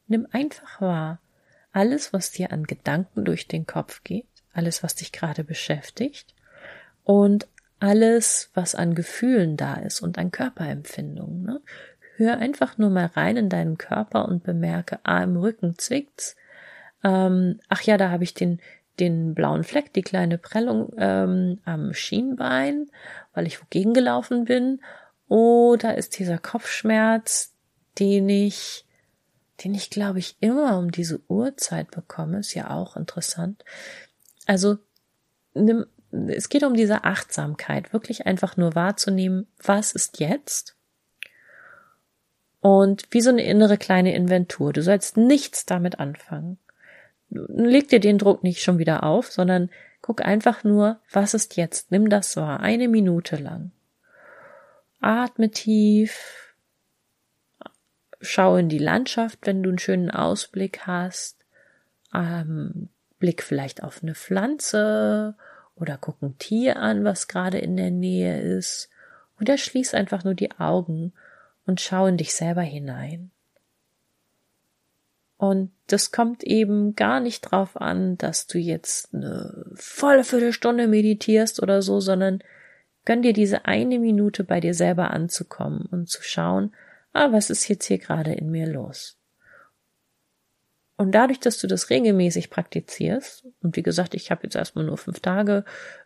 Nimm 0.08 0.26
einfach 0.32 0.80
wahr, 0.80 1.20
alles, 1.74 2.14
was 2.14 2.32
dir 2.32 2.54
an 2.54 2.64
Gedanken 2.64 3.26
durch 3.26 3.50
den 3.50 3.66
Kopf 3.68 4.06
geht, 4.06 4.26
alles, 4.54 4.84
was 4.84 4.96
dich 4.96 5.12
gerade 5.12 5.44
beschäftigt 5.44 6.34
und 7.04 7.48
alles, 7.80 8.50
was 8.54 8.76
an 8.76 8.94
Gefühlen 8.94 9.58
da 9.58 9.76
ist 9.76 10.02
und 10.02 10.18
an 10.18 10.32
Körperempfindungen. 10.32 11.44
Ne? 11.44 11.62
Hör 12.18 12.38
einfach 12.38 12.78
nur 12.78 12.90
mal 12.90 13.06
rein 13.06 13.38
in 13.38 13.50
deinen 13.50 13.78
Körper 13.78 14.28
und 14.28 14.44
bemerke, 14.44 15.00
ah, 15.04 15.24
im 15.24 15.38
Rücken 15.38 15.78
zwickt's. 15.78 16.36
Ähm, 17.04 17.60
ach 17.70 17.82
ja, 17.84 17.98
da 17.98 18.12
habe 18.12 18.26
ich 18.26 18.34
den, 18.34 18.60
den 19.00 19.34
blauen 19.34 19.64
Fleck, 19.64 19.94
die 19.94 20.02
kleine 20.02 20.38
Prellung 20.38 20.92
ähm, 20.98 21.60
am 21.64 21.94
Schienbein, 21.94 22.88
weil 23.34 23.48
ich 23.48 23.62
wogegen 23.62 23.94
gelaufen 23.94 24.46
bin. 24.46 24.82
Oder 25.30 25.98
ist 25.98 26.20
dieser 26.20 26.38
Kopfschmerz, 26.38 27.54
den 28.00 28.28
ich, 28.28 28.86
den 29.64 29.74
ich 29.74 29.90
glaube 29.90 30.20
ich 30.20 30.36
immer 30.42 30.78
um 30.78 30.92
diese 30.92 31.22
Uhrzeit 31.30 31.92
bekomme, 31.92 32.40
ist 32.40 32.54
ja 32.54 32.72
auch 32.72 32.98
interessant. 32.98 33.64
Also, 34.50 34.80
nimm, 35.54 35.86
es 36.12 36.50
geht 36.50 36.64
um 36.64 36.74
diese 36.74 37.04
Achtsamkeit, 37.04 37.94
wirklich 37.94 38.26
einfach 38.26 38.58
nur 38.58 38.74
wahrzunehmen, 38.74 39.46
was 39.62 39.92
ist 39.92 40.20
jetzt? 40.20 40.76
Und 42.60 43.06
wie 43.12 43.22
so 43.22 43.30
eine 43.30 43.44
innere 43.44 43.78
kleine 43.78 44.16
Inventur. 44.16 44.74
Du 44.74 44.82
sollst 44.82 45.18
nichts 45.18 45.68
damit 45.68 46.00
anfangen. 46.00 46.58
Leg 47.30 47.90
dir 47.90 48.00
den 48.00 48.18
Druck 48.18 48.42
nicht 48.42 48.64
schon 48.64 48.80
wieder 48.80 49.04
auf, 49.04 49.32
sondern 49.32 49.70
guck 50.02 50.26
einfach 50.26 50.64
nur, 50.64 51.00
was 51.12 51.36
ist 51.36 51.56
jetzt? 51.56 51.92
Nimm 51.92 52.10
das 52.10 52.36
wahr, 52.36 52.60
eine 52.60 52.88
Minute 52.88 53.36
lang. 53.36 53.70
Atme 55.00 55.52
tief. 55.52 56.56
Schau 58.20 58.56
in 58.56 58.68
die 58.68 58.80
Landschaft, 58.80 59.38
wenn 59.44 59.62
du 59.62 59.70
einen 59.70 59.78
schönen 59.78 60.10
Ausblick 60.10 60.88
hast. 60.88 61.38
Ähm, 62.16 62.90
Blick 63.20 63.44
vielleicht 63.44 63.84
auf 63.84 64.02
eine 64.02 64.16
Pflanze 64.16 65.36
oder 65.76 65.98
guck 66.00 66.22
ein 66.22 66.38
Tier 66.38 66.78
an, 66.78 67.04
was 67.04 67.28
gerade 67.28 67.60
in 67.60 67.78
der 67.78 67.92
Nähe 67.92 68.40
ist. 68.40 68.90
Oder 69.40 69.58
schließ 69.58 69.94
einfach 69.94 70.24
nur 70.24 70.34
die 70.34 70.52
Augen 70.60 71.14
und 71.66 71.80
schau 71.80 72.08
in 72.08 72.18
dich 72.18 72.34
selber 72.34 72.62
hinein. 72.62 73.32
Und 75.38 75.72
das 75.88 76.12
kommt 76.12 76.44
eben 76.44 76.96
gar 76.96 77.22
nicht 77.22 77.42
drauf 77.42 77.80
an, 77.80 78.18
dass 78.18 78.48
du 78.48 78.58
jetzt 78.58 79.14
eine 79.14 79.66
volle 79.76 80.26
Viertelstunde 80.26 80.88
meditierst 80.88 81.64
oder 81.64 81.82
so, 81.82 82.02
sondern 82.02 82.44
gönn 83.06 83.22
dir 83.22 83.32
diese 83.32 83.66
eine 83.66 84.00
Minute 84.00 84.44
bei 84.44 84.60
dir 84.60 84.74
selber 84.74 85.12
anzukommen 85.12 85.88
und 85.92 86.10
zu 86.10 86.22
schauen, 86.22 86.74
ah, 87.14 87.32
was 87.32 87.50
ist 87.50 87.70
jetzt 87.70 87.86
hier 87.86 88.00
gerade 88.00 88.34
in 88.34 88.52
mir 88.52 88.68
los? 88.68 89.19
Und 91.00 91.14
dadurch, 91.14 91.40
dass 91.40 91.58
du 91.60 91.68
das 91.68 91.90
regelmäßig 91.90 92.50
praktizierst, 92.50 93.46
und 93.62 93.78
wie 93.78 93.84
gesagt, 93.84 94.14
ich 94.16 94.32
habe 94.32 94.42
jetzt 94.44 94.58
erstmal 94.58 94.84
nur 94.84 94.98
fünf 94.98 95.22
Tage 95.22 95.64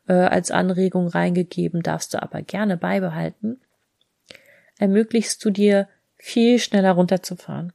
äh, 0.07 0.13
als 0.13 0.51
Anregung 0.51 1.07
reingegeben, 1.07 1.81
darfst 1.81 2.13
du 2.13 2.21
aber 2.21 2.43
gerne 2.43 2.77
beibehalten, 2.77 3.59
ermöglichst 4.77 5.43
du 5.43 5.49
dir 5.49 5.89
viel 6.15 6.59
schneller 6.59 6.91
runterzufahren 6.91 7.73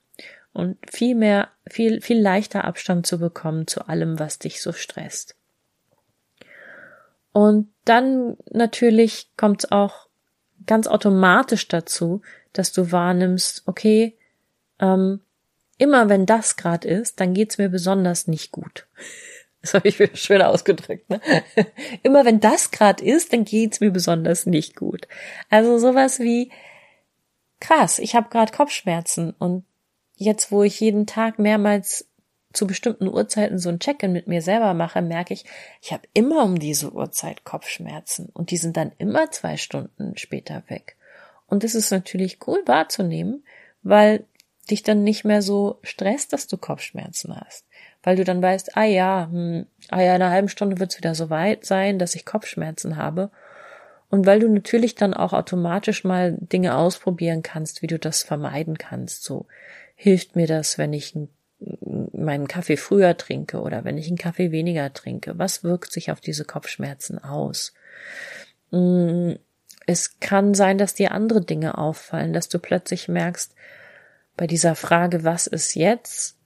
und 0.53 0.79
viel 0.89 1.17
mehr, 1.17 1.49
viel, 1.69 2.01
viel 2.03 2.21
leichter 2.21 2.65
Abstand 2.65 3.05
zu 3.05 3.19
bekommen 3.19 3.67
zu 3.67 3.89
allem, 3.89 4.21
was 4.21 4.39
dich 4.39 4.63
so 4.63 4.71
stresst. 4.71 5.35
Und 7.33 7.69
dann 7.85 8.37
natürlich 8.49 9.33
kommt 9.37 9.65
es 9.65 9.73
auch 9.73 10.07
ganz 10.67 10.87
automatisch 10.87 11.67
dazu, 11.67 12.23
dass 12.53 12.73
du 12.73 12.93
wahrnimmst, 12.93 13.65
okay, 13.67 14.17
ähm, 14.79 15.21
immer 15.79 16.09
wenn 16.09 16.27
das 16.27 16.57
gerade 16.57 16.87
ist, 16.87 17.21
dann 17.21 17.35
geht's 17.35 17.59
mir 17.59 17.69
besonders 17.69 18.27
nicht 18.27 18.53
gut. 18.53 18.87
Das 19.61 19.75
habe 19.75 19.89
ich 19.89 20.01
schön 20.15 20.41
ausgedrückt. 20.41 21.11
Ne? 21.11 21.21
Immer 22.05 22.25
wenn 22.25 22.39
das 22.39 22.71
gerade 22.71 23.05
ist, 23.05 23.33
dann 23.33 23.45
geht's 23.45 23.81
mir 23.81 23.91
besonders 23.91 24.47
nicht 24.47 24.77
gut. 24.77 25.09
Also 25.51 25.79
sowas 25.79 26.21
wie 26.21 26.53
krass, 27.59 27.99
ich 27.99 28.15
habe 28.15 28.29
gerade 28.31 28.53
Kopfschmerzen 28.53 29.35
und 29.37 29.65
jetzt, 30.15 30.53
wo 30.53 30.63
ich 30.63 30.79
jeden 30.79 31.07
Tag 31.07 31.41
mehrmals 31.41 32.07
zu 32.53 32.67
bestimmten 32.67 33.09
Uhrzeiten 33.09 33.59
so 33.59 33.69
ein 33.69 33.79
Check-in 33.79 34.13
mit 34.13 34.27
mir 34.27 34.43
selber 34.43 34.75
mache, 34.75 35.03
merke 35.03 35.35
ich, 35.35 35.45
ich 35.83 35.93
habe 35.93 36.09
immer 36.15 36.45
um 36.45 36.59
diese 36.59 36.93
Uhrzeit 36.93 37.45
Kopfschmerzen 37.45 38.31
und 38.33 38.51
die 38.51 38.57
sind 38.57 38.77
dann 38.77 38.93
immer 38.99 39.31
zwei 39.31 39.57
Stunden 39.57 40.17
später 40.17 40.63
weg. 40.69 40.97
Und 41.47 41.65
das 41.65 41.75
ist 41.75 41.91
natürlich 41.91 42.39
cool 42.47 42.63
wahrzunehmen, 42.67 43.45
weil 43.83 44.25
dich 44.71 44.83
dann 44.83 45.05
nicht 45.05 45.25
mehr 45.25 45.43
so 45.43 45.79
stresst, 45.83 46.33
dass 46.33 46.47
du 46.47 46.57
Kopfschmerzen 46.57 47.35
hast. 47.35 47.65
Weil 48.03 48.17
du 48.17 48.25
dann 48.25 48.43
weißt, 48.43 48.77
ah 48.77 48.85
ja, 48.85 49.29
hm, 49.31 49.67
ah 49.89 50.01
ja, 50.01 50.17
in 50.17 50.23
einer 50.23 50.31
halben 50.31 50.49
Stunde 50.49 50.79
wird 50.79 50.93
es 50.93 50.99
wieder 50.99 51.15
so 51.15 51.31
weit 51.31 51.65
sein, 51.65 51.99
dass 51.99 52.15
ich 52.15 52.25
Kopfschmerzen 52.25 52.97
habe. 52.97 53.31
Und 54.11 54.25
weil 54.25 54.41
du 54.41 54.49
natürlich 54.49 54.95
dann 54.95 55.15
auch 55.15 55.33
automatisch 55.33 56.05
mal 56.05 56.37
Dinge 56.39 56.77
ausprobieren 56.77 57.43
kannst, 57.43 57.83
wie 57.83 57.87
du 57.87 57.99
das 57.99 58.23
vermeiden 58.23 58.79
kannst. 58.79 59.25
So 59.25 59.47
hilft 59.95 60.37
mir 60.37 60.47
das, 60.47 60.79
wenn 60.79 60.93
ich 60.93 61.15
meinen 62.13 62.49
Kaffee 62.49 62.77
früher 62.77 63.17
trinke 63.17 63.61
oder 63.61 63.85
wenn 63.85 63.99
ich 63.99 64.07
einen 64.09 64.17
Kaffee 64.17 64.53
weniger 64.53 64.93
trinke. 64.93 65.39
Was 65.39 65.65
wirkt 65.65 65.93
sich 65.93 66.11
auf 66.11 66.21
diese 66.21 66.45
Kopfschmerzen 66.45 67.23
aus? 67.23 67.75
Hm, 68.71 69.39
es 69.87 70.21
kann 70.21 70.55
sein, 70.55 70.79
dass 70.79 70.95
dir 70.95 71.13
andere 71.13 71.41
Dinge 71.41 71.79
auffallen, 71.79 72.33
dass 72.33 72.49
du 72.49 72.59
plötzlich 72.59 73.09
merkst, 73.09 73.55
bei 74.39 74.47
dieser 74.47 74.75
Frage, 74.77 75.25
was 75.25 75.47
ist 75.47 75.75
jetzt? 75.75 76.37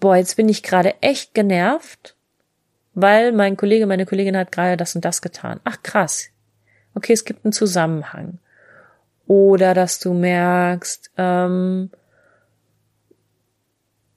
Boah, 0.00 0.16
jetzt 0.16 0.36
bin 0.36 0.48
ich 0.48 0.62
gerade 0.64 1.00
echt 1.02 1.34
genervt, 1.34 2.16
weil 2.94 3.30
mein 3.30 3.56
Kollege, 3.56 3.86
meine 3.86 4.06
Kollegin 4.06 4.36
hat 4.36 4.50
gerade 4.50 4.76
das 4.78 4.96
und 4.96 5.04
das 5.04 5.22
getan. 5.22 5.60
Ach 5.64 5.82
krass. 5.82 6.30
Okay, 6.94 7.12
es 7.12 7.24
gibt 7.24 7.44
einen 7.44 7.52
Zusammenhang. 7.52 8.38
Oder 9.26 9.74
dass 9.74 10.00
du 10.00 10.14
merkst, 10.14 11.12
ähm, 11.18 11.90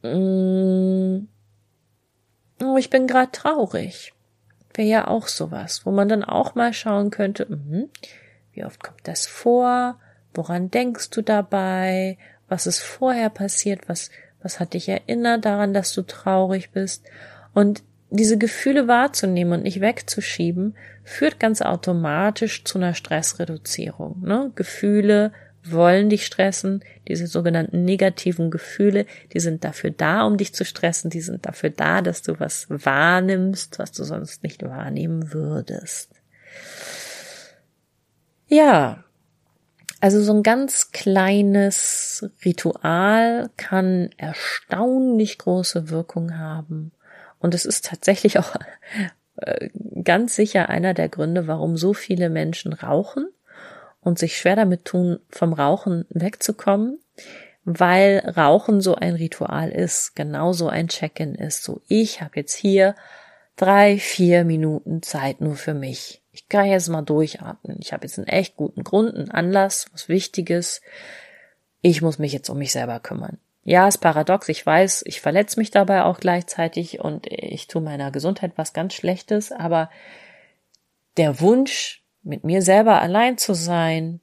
mm, 0.02 1.28
oh, 2.64 2.78
ich 2.78 2.90
bin 2.90 3.06
gerade 3.06 3.32
traurig. 3.32 4.14
Wäre 4.74 4.88
ja 4.88 5.08
auch 5.08 5.28
sowas, 5.28 5.86
wo 5.86 5.92
man 5.92 6.08
dann 6.08 6.24
auch 6.24 6.56
mal 6.56 6.74
schauen 6.74 7.12
könnte, 7.12 7.46
mh, 7.48 7.90
wie 8.54 8.64
oft 8.64 8.82
kommt 8.82 9.08
das 9.08 9.28
vor? 9.28 10.00
Woran 10.34 10.72
denkst 10.72 11.10
du 11.12 11.22
dabei? 11.22 12.18
Was 12.54 12.68
ist 12.68 12.82
vorher 12.82 13.32
passiert, 13.32 13.90
was, 13.90 14.12
was 14.44 14.60
hat 14.60 14.76
dich 14.76 14.88
erinnert 14.88 15.44
daran, 15.44 15.74
dass 15.74 15.92
du 15.92 16.04
traurig 16.04 16.70
bist. 16.70 17.04
Und 17.56 17.82
diese 18.12 18.38
Gefühle 18.38 18.88
wahrzunehmen 18.88 19.54
und 19.54 19.64
nicht 19.64 19.82
wegzuschieben, 19.82 20.76
führt 21.04 21.40
ganz 21.40 21.64
automatisch 21.64 22.64
zu 22.64 22.78
einer 22.78 22.94
Stressreduzierung. 22.94 24.22
Ne? 24.22 24.52
Gefühle 24.54 25.32
wollen 25.64 26.10
dich 26.10 26.28
stressen, 26.28 26.84
diese 27.08 27.26
sogenannten 27.26 27.86
negativen 27.86 28.52
Gefühle, 28.52 29.08
die 29.34 29.40
sind 29.40 29.64
dafür 29.64 29.90
da, 29.90 30.22
um 30.24 30.38
dich 30.38 30.54
zu 30.54 30.64
stressen, 30.64 31.10
die 31.10 31.22
sind 31.22 31.48
dafür 31.48 31.72
da, 31.72 32.04
dass 32.04 32.22
du 32.22 32.40
was 32.40 32.68
wahrnimmst, 32.70 33.80
was 33.80 33.92
du 33.94 34.04
sonst 34.04 34.44
nicht 34.44 34.62
wahrnehmen 34.62 35.34
würdest. 35.34 36.12
Ja, 38.48 39.04
also 40.04 40.22
so 40.22 40.34
ein 40.34 40.44
ganz 40.44 40.92
kleines 40.92 42.30
Ritual 42.44 43.50
kann 43.56 44.10
erstaunlich 44.18 45.38
große 45.38 45.90
Wirkung 45.90 46.38
haben. 46.38 46.92
Und 47.40 47.56
es 47.56 47.64
ist 47.64 47.86
tatsächlich 47.86 48.38
auch 48.38 48.54
äh, 49.38 49.70
ganz 50.04 50.36
sicher 50.36 50.68
einer 50.68 50.94
der 50.94 51.08
Gründe, 51.08 51.48
warum 51.48 51.78
so 51.78 51.94
viele 51.94 52.30
Menschen 52.30 52.74
rauchen 52.74 53.30
und 54.02 54.20
sich 54.20 54.38
schwer 54.38 54.58
damit 54.58 54.84
tun, 54.84 55.20
vom 55.30 55.54
Rauchen 55.54 56.04
wegzukommen, 56.10 57.00
weil 57.64 58.30
Rauchen 58.36 58.82
so 58.82 58.96
ein 58.96 59.16
Ritual 59.16 59.72
ist, 59.72 60.18
genauso 60.18 60.68
ein 60.68 60.90
Check-in 60.90 61.34
ist. 61.34 61.64
So, 61.64 61.80
ich 61.88 62.20
habe 62.20 62.34
jetzt 62.36 62.56
hier 62.56 62.96
drei, 63.56 63.98
vier 64.00 64.44
Minuten 64.44 65.02
Zeit 65.02 65.40
nur 65.40 65.56
für 65.56 65.74
mich 65.74 66.23
ich 66.34 66.50
kann 66.50 66.66
jetzt 66.66 66.90
mal 66.90 67.04
durchatmen. 67.04 67.78
Ich 67.80 67.94
habe 67.94 68.06
jetzt 68.06 68.18
einen 68.18 68.28
echt 68.28 68.58
guten 68.58 68.84
Grund, 68.84 69.16
einen 69.16 69.32
Anlass, 69.32 69.86
was 69.94 70.10
Wichtiges. 70.10 70.82
Ich 71.82 72.02
muss 72.02 72.18
mich 72.18 72.34
jetzt 72.34 72.50
um 72.50 72.58
mich 72.58 72.72
selber 72.72 73.00
kümmern. 73.00 73.38
Ja, 73.64 73.88
ist 73.88 74.00
paradox, 74.00 74.50
ich 74.50 74.66
weiß, 74.66 75.04
ich 75.06 75.22
verletze 75.22 75.60
mich 75.60 75.72
dabei 75.72 76.04
auch 76.04 76.20
gleichzeitig 76.20 77.00
und 77.00 77.28
ich 77.28 77.68
tue 77.68 77.82
meiner 77.82 78.12
Gesundheit 78.12 78.54
was 78.58 78.74
ganz 78.74 78.94
Schlechtes, 78.94 79.54
aber 79.54 79.90
der 81.16 81.40
Wunsch, 81.40 82.04
mit 82.24 82.44
mir 82.44 82.62
selber 82.62 83.02
allein 83.02 83.38
zu 83.38 83.54
sein 83.54 84.20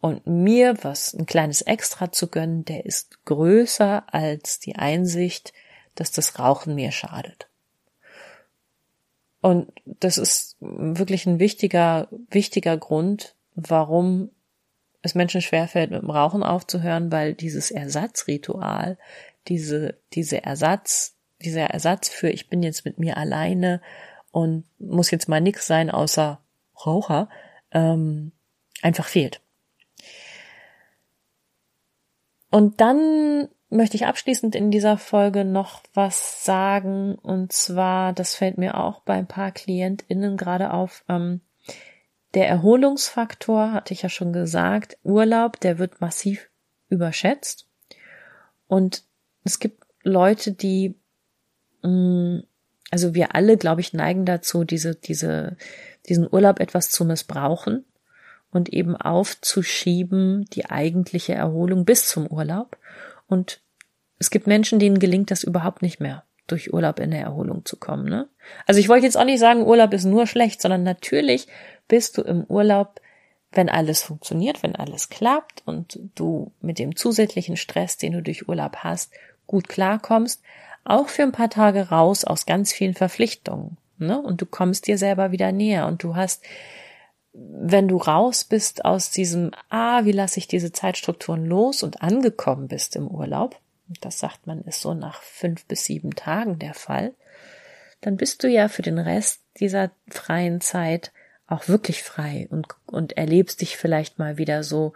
und 0.00 0.26
mir 0.26 0.76
was 0.82 1.14
ein 1.14 1.24
kleines 1.24 1.62
Extra 1.62 2.10
zu 2.10 2.28
gönnen, 2.28 2.64
der 2.64 2.84
ist 2.84 3.24
größer 3.24 4.04
als 4.12 4.60
die 4.60 4.76
Einsicht, 4.76 5.52
dass 5.94 6.10
das 6.10 6.38
Rauchen 6.38 6.74
mir 6.74 6.90
schadet. 6.90 7.48
Und 9.40 9.72
das 9.84 10.18
ist 10.18 10.56
wirklich 10.60 11.26
ein 11.26 11.38
wichtiger, 11.38 12.08
wichtiger 12.30 12.76
Grund, 12.76 13.36
warum 13.54 14.30
es 15.02 15.14
Menschen 15.14 15.42
schwerfällt, 15.42 15.90
mit 15.90 16.02
dem 16.02 16.10
Rauchen 16.10 16.42
aufzuhören, 16.42 17.12
weil 17.12 17.34
dieses 17.34 17.70
Ersatzritual, 17.70 18.98
diese, 19.46 19.98
diese 20.12 20.42
Ersatz, 20.42 21.14
dieser 21.40 21.66
Ersatz 21.66 22.08
für 22.08 22.30
ich 22.30 22.48
bin 22.48 22.62
jetzt 22.62 22.84
mit 22.84 22.98
mir 22.98 23.16
alleine 23.16 23.80
und 24.32 24.64
muss 24.78 25.10
jetzt 25.10 25.28
mal 25.28 25.40
nix 25.40 25.66
sein 25.66 25.90
außer 25.90 26.40
Raucher, 26.84 27.28
ähm, 27.70 28.32
einfach 28.82 29.06
fehlt. 29.06 29.40
Und 32.50 32.80
dann 32.80 33.48
möchte 33.70 33.96
ich 33.96 34.06
abschließend 34.06 34.54
in 34.54 34.70
dieser 34.70 34.96
Folge 34.96 35.44
noch 35.44 35.82
was 35.94 36.44
sagen. 36.44 37.16
Und 37.16 37.52
zwar, 37.52 38.12
das 38.12 38.34
fällt 38.34 38.58
mir 38.58 38.78
auch 38.78 39.00
bei 39.00 39.14
ein 39.14 39.26
paar 39.26 39.52
KlientInnen 39.52 40.36
gerade 40.36 40.72
auf, 40.72 41.04
ähm, 41.08 41.40
der 42.34 42.48
Erholungsfaktor, 42.48 43.72
hatte 43.72 43.94
ich 43.94 44.02
ja 44.02 44.08
schon 44.08 44.32
gesagt, 44.32 44.98
Urlaub, 45.02 45.60
der 45.60 45.78
wird 45.78 46.00
massiv 46.00 46.50
überschätzt. 46.88 47.66
Und 48.66 49.04
es 49.44 49.58
gibt 49.58 49.82
Leute, 50.02 50.52
die, 50.52 50.94
mh, 51.82 51.90
mm, 51.90 52.42
also 52.90 53.14
wir 53.14 53.34
alle, 53.34 53.58
glaube 53.58 53.82
ich, 53.82 53.92
neigen 53.92 54.24
dazu, 54.24 54.64
diese, 54.64 54.94
diese, 54.94 55.56
diesen 56.08 56.26
Urlaub 56.30 56.58
etwas 56.60 56.90
zu 56.90 57.04
missbrauchen 57.04 57.84
und 58.50 58.70
eben 58.70 58.96
aufzuschieben, 58.96 60.46
die 60.52 60.70
eigentliche 60.70 61.34
Erholung 61.34 61.84
bis 61.84 62.08
zum 62.08 62.26
Urlaub. 62.26 62.78
Und 63.28 63.60
es 64.18 64.30
gibt 64.30 64.46
Menschen, 64.46 64.78
denen 64.78 64.98
gelingt 64.98 65.30
das 65.30 65.44
überhaupt 65.44 65.82
nicht 65.82 66.00
mehr, 66.00 66.24
durch 66.46 66.72
Urlaub 66.72 66.98
in 66.98 67.10
der 67.10 67.20
Erholung 67.20 67.64
zu 67.64 67.76
kommen. 67.76 68.08
Ne? 68.08 68.28
Also 68.66 68.80
ich 68.80 68.88
wollte 68.88 69.06
jetzt 69.06 69.16
auch 69.16 69.24
nicht 69.24 69.38
sagen, 69.38 69.66
Urlaub 69.66 69.92
ist 69.92 70.04
nur 70.04 70.26
schlecht, 70.26 70.60
sondern 70.60 70.82
natürlich 70.82 71.46
bist 71.86 72.18
du 72.18 72.22
im 72.22 72.44
Urlaub, 72.44 73.00
wenn 73.52 73.68
alles 73.68 74.02
funktioniert, 74.02 74.62
wenn 74.62 74.76
alles 74.76 75.08
klappt 75.08 75.62
und 75.64 75.98
du 76.14 76.52
mit 76.60 76.78
dem 76.78 76.96
zusätzlichen 76.96 77.56
Stress, 77.56 77.96
den 77.96 78.12
du 78.12 78.22
durch 78.22 78.48
Urlaub 78.48 78.78
hast, 78.78 79.12
gut 79.46 79.68
klarkommst, 79.68 80.42
auch 80.84 81.08
für 81.08 81.22
ein 81.22 81.32
paar 81.32 81.50
Tage 81.50 81.88
raus 81.88 82.24
aus 82.24 82.46
ganz 82.46 82.72
vielen 82.72 82.94
Verpflichtungen. 82.94 83.76
Ne? 83.98 84.20
Und 84.20 84.40
du 84.40 84.46
kommst 84.46 84.86
dir 84.86 84.98
selber 84.98 85.32
wieder 85.32 85.52
näher 85.52 85.86
und 85.86 86.02
du 86.02 86.16
hast, 86.16 86.42
wenn 87.60 87.88
du 87.88 87.96
raus 87.96 88.44
bist 88.44 88.84
aus 88.84 89.10
diesem, 89.10 89.52
ah, 89.68 90.04
wie 90.04 90.12
lasse 90.12 90.38
ich 90.38 90.48
diese 90.48 90.72
Zeitstrukturen 90.72 91.44
los 91.44 91.82
und 91.82 92.02
angekommen 92.02 92.68
bist 92.68 92.96
im 92.96 93.08
Urlaub, 93.08 93.58
das 94.00 94.18
sagt 94.18 94.46
man, 94.46 94.62
ist 94.62 94.80
so 94.80 94.94
nach 94.94 95.22
fünf 95.22 95.64
bis 95.66 95.84
sieben 95.84 96.14
Tagen 96.14 96.58
der 96.58 96.74
Fall, 96.74 97.14
dann 98.00 98.16
bist 98.16 98.42
du 98.42 98.48
ja 98.48 98.68
für 98.68 98.82
den 98.82 98.98
Rest 98.98 99.40
dieser 99.58 99.90
freien 100.08 100.60
Zeit 100.60 101.12
auch 101.46 101.68
wirklich 101.68 102.02
frei 102.02 102.46
und, 102.50 102.66
und 102.86 103.16
erlebst 103.16 103.60
dich 103.60 103.76
vielleicht 103.76 104.18
mal 104.18 104.36
wieder 104.38 104.62
so, 104.62 104.92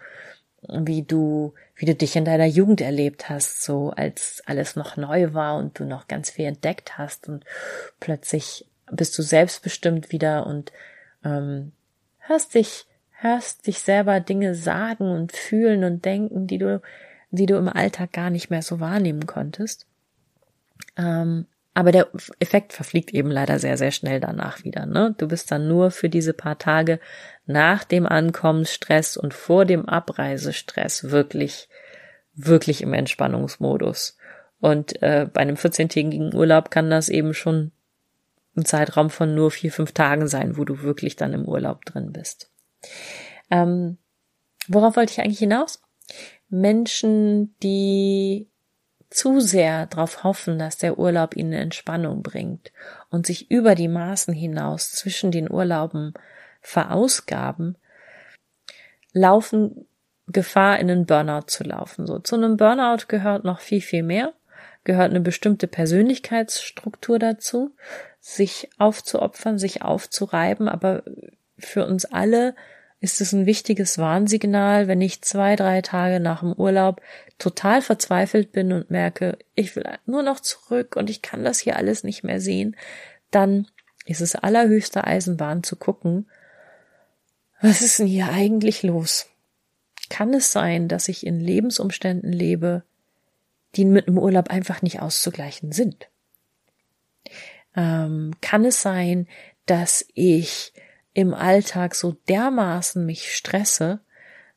wie 0.68 1.03
du, 1.03 1.55
wie 1.74 1.86
du 1.86 1.95
dich 1.95 2.14
in 2.14 2.24
deiner 2.24 2.47
Jugend 2.47 2.80
erlebt 2.80 3.28
hast, 3.28 3.62
so 3.64 3.90
als 3.90 4.43
alles 4.47 4.76
noch 4.76 4.97
neu 4.97 5.32
war 5.34 5.57
und 5.57 5.78
du 5.78 5.84
noch 5.84 6.07
ganz 6.07 6.30
viel 6.30 6.45
entdeckt 6.45 6.99
hast 6.99 7.28
und 7.28 7.45
plötzlich 7.99 8.66
bist 8.90 9.18
du 9.18 9.22
selbstbestimmt 9.22 10.12
wieder 10.12 10.47
und 10.47 10.72
ähm, 11.24 11.72
hörst 12.27 12.55
dich, 12.55 12.87
hörst 13.11 13.66
dich 13.66 13.81
selber 13.81 14.20
Dinge 14.20 14.55
sagen 14.55 15.11
und 15.11 15.33
fühlen 15.33 15.85
und 15.85 16.05
denken, 16.05 16.47
die 16.47 16.59
du, 16.59 16.81
die 17.31 17.47
du 17.47 17.57
im 17.57 17.68
Alltag 17.68 18.12
gar 18.12 18.31
nicht 18.31 18.51
mehr 18.51 18.62
so 18.62 18.81
wahrnehmen 18.81 19.27
konntest. 19.27 19.87
Ähm, 20.97 21.47
aber 21.75 21.91
der 21.91 22.09
Effekt 22.39 22.75
verfliegt 22.75 23.14
eben 23.14 23.31
leider 23.31 23.59
sehr, 23.59 23.79
sehr 23.79 23.93
schnell 23.93 24.20
danach 24.20 24.62
wieder. 24.62 24.85
Ne? 24.85 25.14
Du 25.16 25.27
bist 25.27 25.51
dann 25.51 25.68
nur 25.68 25.91
für 25.91 26.11
diese 26.11 26.35
paar 26.35 26.59
Tage 26.59 27.01
nach 27.47 27.85
dem 27.85 28.07
Ankommensstress 28.07 29.16
und 29.16 29.33
vor 29.33 29.64
dem 29.64 29.89
Abreisestress 29.89 31.11
wirklich, 31.11 31.68
wirklich 32.35 32.83
im 32.83 32.93
Entspannungsmodus. 32.93 34.18
Und 34.61 35.01
äh, 35.03 35.27
bei 35.33 35.41
einem 35.41 35.57
14-tägigen 35.57 36.35
Urlaub 36.35 36.70
kann 36.70 36.91
das 36.91 37.09
eben 37.09 37.33
schon 37.33 37.73
ein 38.57 38.64
Zeitraum 38.64 39.11
von 39.11 39.34
nur 39.34 39.50
vier, 39.50 39.72
fünf 39.72 39.92
Tagen 39.92 40.28
sein, 40.28 40.57
wo 40.57 40.64
du 40.64 40.82
wirklich 40.82 41.16
dann 41.16 41.32
im 41.32 41.46
Urlaub 41.46 41.84
drin 41.84 42.12
bist. 42.12 42.50
Ähm, 43.50 43.98
worauf 44.68 44.96
wollte 44.96 45.12
ich 45.12 45.20
eigentlich 45.20 45.38
hinaus? 45.38 45.80
Menschen, 46.48 47.55
die 47.62 48.48
zu 49.09 49.40
sehr 49.40 49.86
darauf 49.86 50.24
hoffen, 50.24 50.59
dass 50.59 50.78
der 50.78 50.98
Urlaub 50.98 51.36
ihnen 51.36 51.53
Entspannung 51.53 52.22
bringt 52.22 52.72
und 53.11 53.26
sich 53.26 53.50
über 53.50 53.74
die 53.74 53.88
Maßen 53.88 54.32
hinaus 54.32 54.92
zwischen 54.92 55.30
den 55.30 55.50
Urlauben 55.50 56.14
verausgaben, 56.61 57.76
laufen 59.12 59.86
Gefahr, 60.28 60.78
in 60.78 60.90
einen 60.90 61.07
Burnout 61.07 61.46
zu 61.46 61.64
laufen. 61.64 62.07
So, 62.07 62.18
zu 62.18 62.36
einem 62.36 62.57
Burnout 62.57 63.07
gehört 63.09 63.44
noch 63.44 63.61
viel, 63.61 63.80
viel 63.80 64.03
mehr, 64.03 64.32
gehört 64.85 65.11
eine 65.11 65.20
bestimmte 65.20 65.66
Persönlichkeitsstruktur 65.66 67.18
dazu, 67.18 67.74
sich 68.20 68.70
aufzuopfern, 68.78 69.59
sich 69.59 69.83
aufzureiben, 69.83 70.68
aber 70.68 71.03
für 71.59 71.87
uns 71.87 72.05
alle 72.05 72.55
ist 73.01 73.20
es 73.20 73.33
ein 73.33 73.47
wichtiges 73.47 73.99
Warnsignal, 73.99 74.87
wenn 74.87 75.01
ich 75.01 75.22
zwei, 75.22 75.57
drei 75.57 75.83
Tage 75.83 76.20
nach 76.20 76.41
dem 76.41 76.53
Urlaub 76.53 77.01
total 77.39 77.83
verzweifelt 77.83 78.53
bin 78.53 78.72
und 78.72 78.91
merke, 78.91 79.39
ich 79.57 79.74
will 79.74 79.85
nur 80.07 80.22
noch 80.22 80.39
zurück 80.39 80.95
und 80.95 81.11
ich 81.11 81.20
kann 81.20 81.43
das 81.43 81.59
hier 81.59 81.76
alles 81.76 82.05
nicht 82.05 82.22
mehr 82.22 82.41
sehen, 82.41 82.76
dann 83.33 83.66
ist 84.07 84.20
es 84.20 84.37
allerhöchste 84.37 85.05
Eisenbahn 85.05 85.64
zu 85.64 85.74
gucken, 85.74 86.28
was 87.61 87.80
ist 87.80 87.99
denn 87.99 88.07
hier 88.07 88.28
eigentlich 88.28 88.85
los? 88.85 89.28
Kann 90.09 90.33
es 90.35 90.53
sein, 90.53 90.89
dass 90.89 91.09
ich 91.09 91.26
in 91.26 91.41
Lebensumständen 91.41 92.33
lebe, 92.33 92.85
die 93.75 93.85
mit 93.85 94.07
dem 94.07 94.18
Urlaub 94.18 94.51
einfach 94.51 94.83
nicht 94.83 95.01
auszugleichen 95.01 95.73
sind? 95.73 96.09
Ähm, 97.75 98.33
kann 98.41 98.64
es 98.64 98.83
sein, 98.83 99.29
dass 99.66 100.05
ich 100.14 100.73
im 101.14 101.35
Alltag 101.35 101.95
so 101.95 102.12
dermaßen 102.29 103.05
mich 103.05 103.35
stresse, 103.35 104.01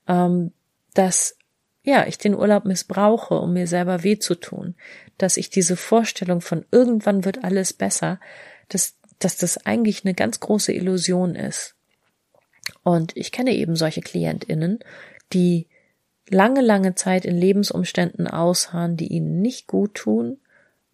ähm, 0.07 0.51
dass 0.93 1.37
ja, 1.83 2.07
ich 2.07 2.17
den 2.17 2.33
Urlaub 2.33 2.65
missbrauche, 2.65 3.35
um 3.35 3.53
mir 3.53 3.67
selber 3.67 4.03
weh 4.03 4.17
zu 4.17 4.35
tun, 4.35 4.75
dass 5.17 5.37
ich 5.37 5.51
diese 5.51 5.77
Vorstellung 5.77 6.41
von 6.41 6.65
irgendwann 6.71 7.25
wird 7.25 7.43
alles 7.43 7.73
besser, 7.73 8.19
dass, 8.69 8.97
dass 9.19 9.37
das 9.37 9.65
eigentlich 9.65 10.03
eine 10.03 10.15
ganz 10.15 10.39
große 10.39 10.73
Illusion 10.73 11.35
ist. 11.35 11.75
Und 12.81 13.15
ich 13.15 13.31
kenne 13.31 13.51
eben 13.51 13.75
solche 13.75 14.01
KlientInnen, 14.01 14.79
die 15.31 15.67
lange, 16.29 16.61
lange 16.61 16.95
Zeit 16.95 17.25
in 17.25 17.37
Lebensumständen 17.37 18.27
ausharren, 18.27 18.97
die 18.97 19.07
ihnen 19.07 19.41
nicht 19.41 19.67
gut 19.67 19.95
tun, 19.95 20.37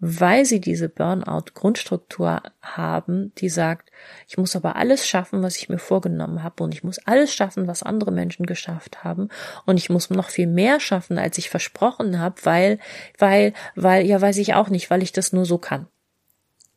weil 0.03 0.45
sie 0.45 0.59
diese 0.59 0.89
Burnout-Grundstruktur 0.89 2.41
haben, 2.61 3.33
die 3.37 3.49
sagt, 3.49 3.91
ich 4.27 4.37
muss 4.37 4.55
aber 4.55 4.75
alles 4.75 5.07
schaffen, 5.07 5.43
was 5.43 5.57
ich 5.57 5.69
mir 5.69 5.77
vorgenommen 5.77 6.41
habe 6.41 6.63
und 6.63 6.73
ich 6.73 6.83
muss 6.83 6.97
alles 7.05 7.33
schaffen, 7.35 7.67
was 7.67 7.83
andere 7.83 8.11
Menschen 8.11 8.47
geschafft 8.47 9.03
haben 9.03 9.29
und 9.67 9.77
ich 9.77 9.91
muss 9.91 10.09
noch 10.09 10.29
viel 10.29 10.47
mehr 10.47 10.79
schaffen, 10.79 11.19
als 11.19 11.37
ich 11.37 11.51
versprochen 11.51 12.17
habe, 12.17 12.35
weil, 12.43 12.79
weil, 13.19 13.53
weil, 13.75 14.03
ja, 14.07 14.19
weiß 14.19 14.37
ich 14.37 14.55
auch 14.55 14.69
nicht, 14.69 14.89
weil 14.89 15.03
ich 15.03 15.11
das 15.11 15.33
nur 15.33 15.45
so 15.45 15.59
kann. 15.59 15.85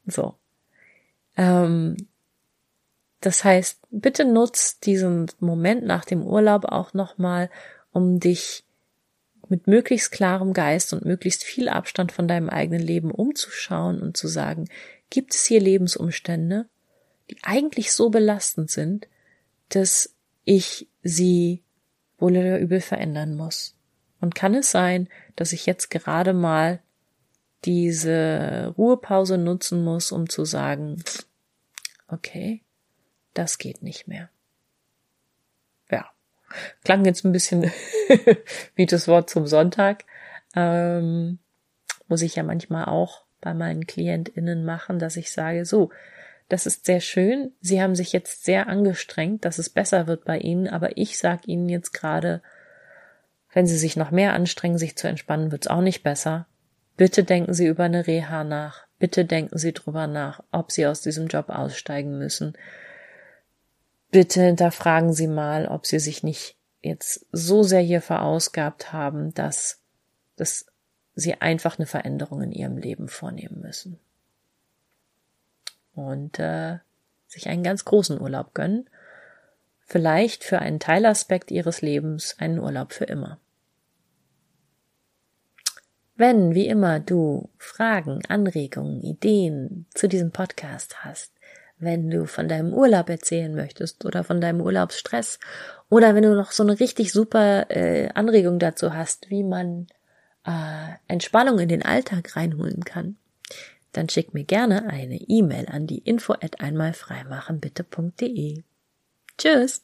So. 0.07 0.35
Ähm, 1.39 1.97
das 3.23 3.43
heißt, 3.43 3.81
bitte 3.91 4.27
nutzt 4.27 4.85
diesen 4.85 5.31
Moment 5.41 5.87
nach 5.87 6.05
dem 6.05 6.23
Urlaub 6.23 6.67
auch 6.67 6.93
nochmal, 6.93 7.49
um 7.95 8.21
dich 8.21 8.65
mit 9.49 9.67
möglichst 9.67 10.11
klarem 10.11 10.53
Geist 10.53 10.93
und 10.93 11.05
möglichst 11.05 11.45
viel 11.45 11.69
Abstand 11.69 12.13
von 12.13 12.29
deinem 12.29 12.51
eigenen 12.51 12.83
Leben 12.83 13.11
umzuschauen 13.11 14.03
und 14.03 14.17
zu 14.17 14.27
sagen, 14.29 14.69
gibt 15.11 15.35
es 15.35 15.45
hier 15.45 15.61
Lebensumstände, 15.61 16.67
die 17.31 17.37
eigentlich 17.43 17.93
so 17.93 18.11
belastend 18.11 18.71
sind, 18.71 19.07
dass 19.69 20.15
ich 20.45 20.89
sie 21.03 21.63
wohl 22.19 22.37
oder 22.37 22.59
übel 22.59 22.81
verändern 22.81 23.37
muss. 23.37 23.77
Und 24.21 24.35
kann 24.35 24.55
es 24.55 24.71
sein, 24.71 25.09
dass 25.37 25.53
ich 25.53 25.67
jetzt 25.67 25.91
gerade 25.91 26.33
mal 26.33 26.81
diese 27.65 28.75
Ruhepause 28.77 29.39
nutzen 29.39 29.85
muss, 29.85 30.13
um 30.13 30.29
zu 30.29 30.45
sagen, 30.45 31.03
okay, 32.09 32.63
das 33.35 33.59
geht 33.59 33.83
nicht 33.83 34.09
mehr. 34.09 34.31
Klang 36.85 37.05
jetzt 37.05 37.25
ein 37.25 37.33
bisschen 37.33 37.71
wie 38.75 38.87
das 38.87 39.09
Wort 39.09 39.31
zum 39.31 39.47
Sonntag. 39.47 40.05
Ähm, 40.55 41.39
muss 42.09 42.23
ich 42.23 42.37
ja 42.37 42.43
manchmal 42.43 42.87
auch 42.87 43.25
bei 43.41 43.55
meinen 43.55 43.87
KlientInnen 43.87 44.65
machen, 44.65 44.99
dass 44.99 45.17
ich 45.17 45.33
sage, 45.33 45.65
so, 45.65 45.91
das 46.49 46.67
ist 46.67 46.85
sehr 46.85 47.01
schön. 47.01 47.53
Sie 47.61 47.81
haben 47.81 47.95
sich 47.95 48.13
jetzt 48.13 48.45
sehr 48.45 48.69
angestrengt, 48.69 49.45
dass 49.45 49.59
es 49.59 49.71
besser 49.71 50.07
wird 50.07 50.25
bei 50.25 50.39
Ihnen, 50.39 50.69
aber 50.69 50.97
ich 50.97 51.19
sage 51.19 51.43
Ihnen 51.47 51.69
jetzt 51.69 51.93
gerade, 51.93 52.43
wenn 53.53 53.67
Sie 53.67 53.79
sich 53.79 53.97
noch 53.97 54.11
mehr 54.11 54.35
anstrengen, 54.35 54.79
sich 54.79 54.97
zu 54.97 55.09
entspannen, 55.09 55.53
wird 55.53 55.67
es 55.67 55.71
auch 55.71 55.81
nicht 55.81 56.03
besser. 56.03 56.47
Bitte 56.97 57.25
denken 57.25 57.55
Sie 57.55 57.67
über 57.67 57.85
eine 57.85 58.07
Reha 58.07 58.45
nach. 58.45 58.87
Bitte 58.99 59.25
denken 59.25 59.59
Sie 59.59 59.73
drüber 59.73 60.07
nach, 60.07 60.43
ob 60.53 60.71
Sie 60.71 60.87
aus 60.87 61.01
diesem 61.01 61.29
Job 61.29 61.49
aussteigen 61.49 62.19
müssen 62.19 62.57
bitte 64.15 64.43
hinterfragen 64.43 65.13
Sie 65.13 65.27
mal, 65.27 65.67
ob 65.67 65.87
Sie 65.87 65.99
sich 65.99 66.23
nicht 66.23 66.57
jetzt 66.83 67.27
so 67.33 67.65
sehr 67.65 67.81
hier 67.81 68.01
verausgabt 68.01 68.93
haben, 68.93 69.35
dass, 69.35 69.81
dass 70.37 70.67
Sie 71.17 71.35
einfach 71.41 71.81
eine 71.81 71.87
Veränderung 71.87 72.41
in 72.43 72.53
Ihrem 72.53 72.77
Leben 72.77 73.09
vornehmen 73.09 73.61
müssen. 73.61 73.99
Und 75.97 76.39
äh, 76.39 76.79
sich 77.27 77.49
einen 77.49 77.65
ganz 77.65 77.85
großen 77.85 78.21
Urlaub 78.21 78.55
gönnen. 78.55 78.89
Vielleicht 79.81 80.45
für 80.45 80.61
einen 80.61 80.79
Teilaspekt 80.79 81.51
Ihres 81.51 81.83
Lebens 81.83 82.37
einen 82.39 82.61
Urlaub 82.61 82.93
für 82.93 83.07
immer. 83.07 83.41
Wenn, 86.15 86.55
wie 86.55 86.69
immer, 86.69 87.01
du 87.01 87.51
Fragen, 87.59 88.25
Anregungen, 88.29 89.03
Ideen 89.03 89.87
zu 89.93 90.07
diesem 90.07 90.31
Podcast 90.31 91.05
hast, 91.05 91.34
wenn 91.79 92.11
du 92.11 92.27
von 92.27 92.49
deinem 92.49 92.73
Urlaub 92.73 93.09
erzählen 93.09 93.55
möchtest 93.55 94.05
oder 94.05 94.25
von 94.25 94.41
deinem 94.41 94.61
Urlaubsstress 94.61 95.39
oder 95.89 96.15
wenn 96.15 96.23
du 96.23 96.35
noch 96.35 96.53
so 96.53 96.63
eine 96.63 96.79
richtig 96.81 97.13
super 97.13 97.71
äh, 97.71 98.09
Anregung 98.15 98.59
dazu 98.59 98.95
hast, 98.95 99.31
wie 99.31 99.43
man 99.43 99.87
äh, 100.47 100.95
Entspannung 101.09 101.59
in 101.59 101.69
den 101.69 101.85
Alltag 101.85 102.37
reinholen 102.37 102.85
kann, 102.85 103.17
dann 103.93 104.09
schick 104.09 104.35
mir 104.35 104.45
gerne 104.45 104.89
eine 104.89 105.17
E-Mail 105.17 105.67
an 105.71 105.87
die 105.87 105.99
info 105.99 106.35
at 106.35 106.61
einmalfreimachenbitte.de. 106.61 108.65
Tschüss! 109.39 109.83